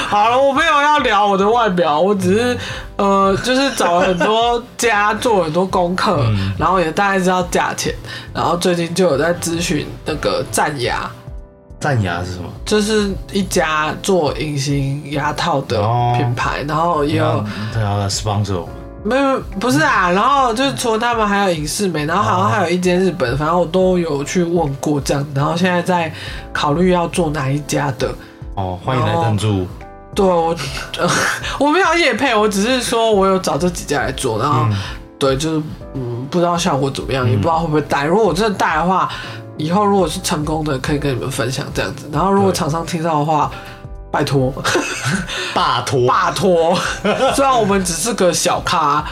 [0.08, 2.58] 好了，我没有要聊我的外表，我只是
[2.96, 7.94] 呃，就是找了很多家做很多功课，嗯然后也大概知道价钱，
[8.34, 11.10] 然后最近就有在咨询那个战牙，
[11.80, 12.50] 战牙是什么？
[12.66, 17.42] 就是一家做隐形牙套的哦品牌，然后也有
[17.72, 18.74] 他要来 sponsor 我们。
[19.02, 26.12] 没有不是啊，然后就是除了他们还有影视美，然后好像还有一间日本，反正我都有去问过这样，然后现在在
[26.52, 28.12] 考虑要做哪一家的。
[28.54, 29.66] 哦，欢迎来赞助。
[30.14, 30.54] 对我，
[30.98, 31.08] 呃、
[31.58, 34.66] 我没有夜配，我只是说我有找这几家来做，然后、
[35.18, 35.62] 对，就是
[35.94, 38.04] 嗯，不知道效果怎么样，也不知道会不会带。
[38.04, 39.08] 如果我真的带的话，
[39.56, 42.10] 以后如果是成功的，可以跟你们分享这样子。
[42.12, 43.50] 然后如果厂商听到的话，
[44.10, 44.52] 拜托，
[45.54, 46.78] 拜托，拜托，
[47.34, 49.04] 虽然我们只是个小咖。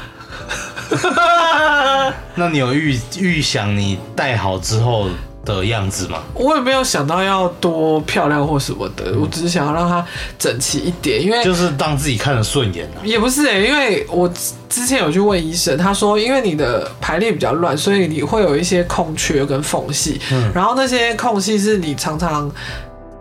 [2.35, 5.09] 那你有预预想你戴好之后
[5.45, 6.19] 的样子吗？
[6.35, 10.05] 我也没有想到要多漂亮或什么的，我只是想要让它
[10.39, 13.05] 整齐一点，因为就是让自己看得顺眼啊。
[13.05, 22.51] 也不是诶、因为我之之前有去问医生，他说因为你的排列比较乱，所以你会有一些空缺跟缝隙，嗯然后那些空隙是你常常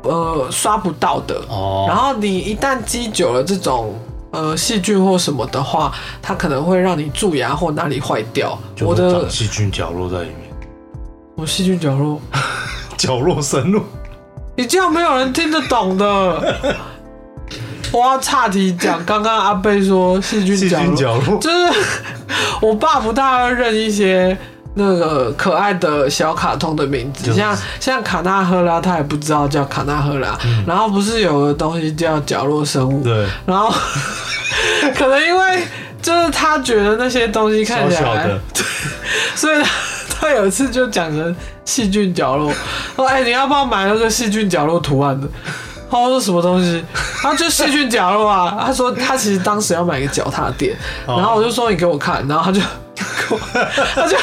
[0.08, 3.94] 呃刷不到的，哦然后你一旦积久了这种。
[4.30, 5.92] 呃，细菌或什么的话，
[6.22, 8.60] 它可能会让你蛀牙或哪里坏掉。
[8.82, 10.54] 我的细菌角落在里面，
[11.36, 12.20] 我细菌角落，
[12.98, 13.82] 角落深入。
[14.58, 16.76] 你这样没有人听得懂的。
[17.94, 21.80] 我要岔题讲，刚刚阿贝说细菌角落，菌角落，就是
[22.62, 24.38] 我爸不太会认一些
[24.78, 27.40] 那个可爱的小卡通的名字，就是。
[27.40, 30.38] 像像卡纳赫拉，他也不知道叫卡纳赫拉。
[30.66, 33.74] 然后不是有个东西叫角落生物，嗯对，然后
[34.96, 35.64] 可能因为
[36.02, 38.40] 就是他觉得那些东西看起来，小小的。
[39.36, 39.70] 所以他
[40.20, 42.52] 他有一次就讲成细菌角落，
[42.96, 45.28] 说：“哎、你要不要买那个细菌角落图案的？”
[45.90, 46.84] 他说什么东西？
[47.22, 48.58] 他就细菌角落啊。
[48.66, 50.76] 他说他其实当时要买个脚踏垫，
[51.06, 53.40] 然后我就说你给我看，然后他就给我
[53.96, 54.18] 他就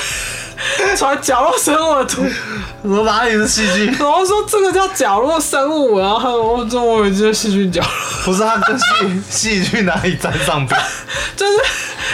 [0.96, 2.22] 传角落生物的图，
[2.82, 3.86] 我哪里是细菌？
[3.86, 7.88] 然后说这个叫角落生物，然后他说我中文就是细菌角落，
[8.24, 10.80] 不是它跟细细菌哪里沾上边？
[11.36, 11.52] 就是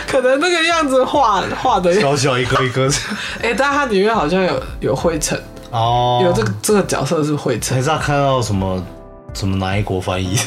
[0.07, 2.89] 可能那个样子画画的，小小一颗一颗。
[3.43, 5.41] 哎、但它里面好像有有灰尘，
[5.71, 7.77] 哦，有这个这个角色是灰尘。
[7.77, 8.83] 还，是他看到什么
[9.35, 10.39] 什么哪一国翻译？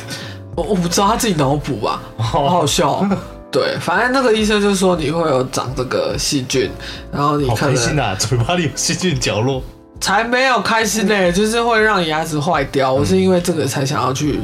[0.56, 3.10] 我我不知道他自己脑补吧，好好笑哦、
[3.54, 6.72] 对，反正那个医生就说你会有长这个细菌，
[7.12, 8.16] 然后你开心啊！
[8.16, 9.62] 嘴巴里有细菌角落。
[10.02, 12.92] 才没有开心呢、就是会让你牙齿坏掉。
[12.92, 14.42] 我是因为这个才想要去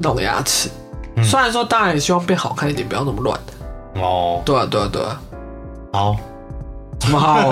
[0.00, 0.68] 弄牙齿，
[1.22, 3.40] 虽然说当然也希望变好看一点，不要那么乱。
[3.94, 5.20] 哦，对啊，对啊，对啊，
[5.92, 6.16] 好，
[7.00, 7.50] 什么好？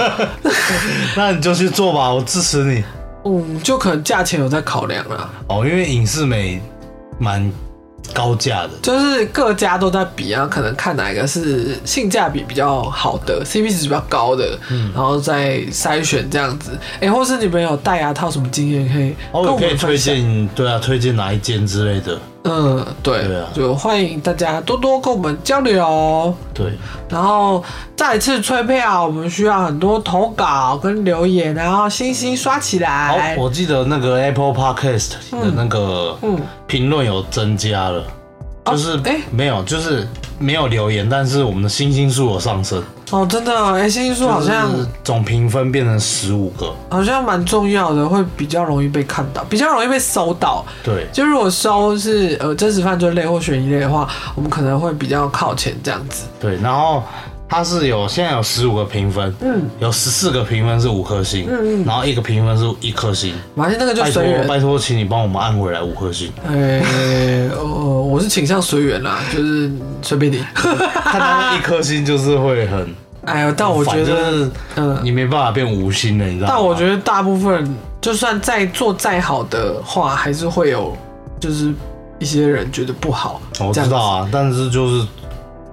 [1.16, 2.84] 那你就去做吧，我支持你。
[3.24, 6.60] 嗯，就可能价钱有在考量啦，哦，因为影视美
[7.18, 7.50] 蛮
[8.18, 8.70] 高价的。
[8.82, 16.76] 就是各家都在比啊，可能看哪一个是性价比比较好的，CP 值比较高的，嗯然后再筛选这样子。
[17.00, 19.96] 哎、或是你们有戴牙套什么经验可以哦，可以推？
[19.96, 22.18] 荐，对啊，推荐哪一间之类的。
[22.44, 23.48] 嗯，对，对啊。
[23.54, 26.34] 就欢迎大家多多跟我们交流。
[26.54, 26.72] 对，
[27.08, 27.62] 然后
[27.96, 33.36] 再次催票，我们需要很多投稿跟留言，然后星星刷起好来，。
[33.36, 38.02] 我记得那个 Apple Podcast 的那个嗯评论有增加了，
[38.64, 40.06] 就是哎没有，就是
[40.38, 46.74] 没有留言，但是我们的星星数有上升，哦，真的，哎，星星数好像就是总评分变成十五个。
[46.90, 50.64] 好像蛮重要的，会比较容易被看到，比较容易被搜到。
[50.84, 56.24] 对，就如果搜是呃真实犯罪类或悬疑类的话，我们可能会比较靠前这样子。
[56.38, 57.02] 对，然后
[57.48, 63.34] 它是有现在有十五个评分，嗯，有十四个评分是五颗星，嗯嗯然后一个评分是一颗星。
[63.56, 64.46] 反正那个就拜托随缘。
[64.46, 66.30] 拜托，请你帮我们按回来五颗星。
[66.46, 66.80] 呃，
[67.56, 69.70] 呃，我是倾向随缘啦，就是
[70.02, 70.44] 随便你。
[70.54, 72.94] 看到一颗星就是会很，
[73.24, 76.54] 哎呦，但我觉得，嗯，你没办法变无心的，你知道吗？
[76.54, 80.94] 但我觉得大部分就算再做再好的话，还是会有
[81.40, 81.72] 就是
[82.18, 83.40] 一些人觉得不好。
[83.60, 85.06] 我这样子知道啊，但是就是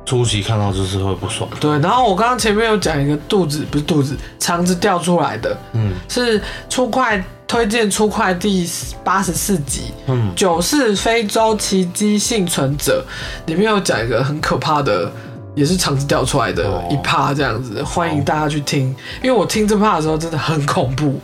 [0.06, 1.50] 初期看到就是会不爽。
[1.60, 5.94] 对，然后我刚刚前面有讲一个肚子不是肚子，肠子掉出来的，嗯。
[6.08, 6.40] 是
[6.70, 8.70] 出快推荐出快第
[9.04, 13.04] 八十四集，嗯，九是非洲奇迹幸存者，
[13.48, 15.12] 里面有讲一个很可怕的，
[15.56, 16.84] 也是肠子掉出来的哦。
[16.90, 21.20] 一趴这样子，欢迎大家去听，因为我听这趴的时候真的很恐怖，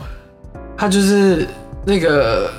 [0.78, 1.48] 他就是
[1.86, 2.52] 那个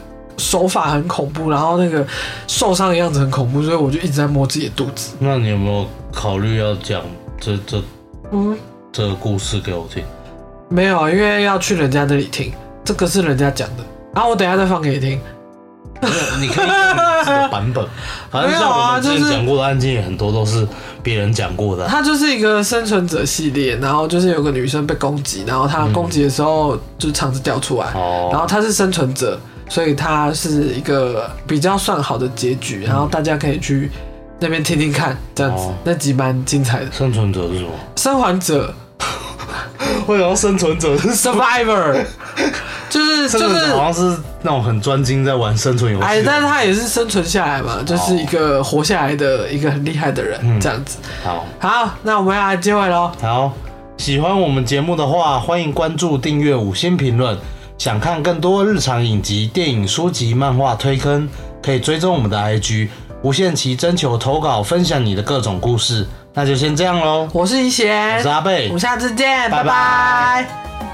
[0.42, 2.04] 手法很恐怖，然后那个
[2.46, 5.14] 受伤的样子很恐怖，所以我就一直在摸自己的肚子。
[5.20, 7.00] 那你有没有考虑要讲
[7.40, 7.82] 这这
[8.32, 8.58] 嗯，
[8.90, 10.02] 这个故事给我听？
[10.68, 12.52] 没有，因为要去人家那里听，
[12.84, 13.84] 这个是人家讲的，
[14.14, 15.20] 然后我等一下再放给你听。
[16.40, 17.86] 你可以用你自己的版本，
[18.28, 20.66] 反正像我们之前讲过的案件也很多都是
[21.00, 21.88] 别人讲过的啊。
[21.88, 29.38] 它就是一个生存者系列，然后就是有个女生被攻击，然后她攻击的时候就是肠子掉出来，哦然后她是生存者，
[29.72, 33.90] 所以它是一个比较算好的结局，然后大家可以去
[34.38, 36.92] 那边听听看，这样子、哦那集蛮精彩的。
[36.92, 37.70] 生存者是什么？
[37.96, 38.74] 生还者
[40.06, 42.04] 为什么生存者是 survivor
[42.90, 46.06] 就是 生存就是好像是那种很专精在玩生存游戏的。
[46.06, 50.98] 哎，但是他也是生存下来嘛，就是一个活下来的一个很厉害的人，嗯这样子。
[51.24, 53.10] 好好，那我们要来结尾喽。
[53.22, 53.50] 好，
[53.96, 57.38] 喜欢我们节目的话，欢迎关注、订阅、五星评论。
[57.82, 61.28] 想看更多日常影集、电影、书籍、漫画推坑，
[61.60, 62.88] 可以追踪我们的 IG，
[63.22, 66.06] 无限期征求投稿，分享你的各种故事。
[66.32, 68.68] 那就先这样喽，我是怡贤，我是阿贝。
[68.68, 69.64] 我们下次见，拜拜。
[69.64, 70.91] 拜拜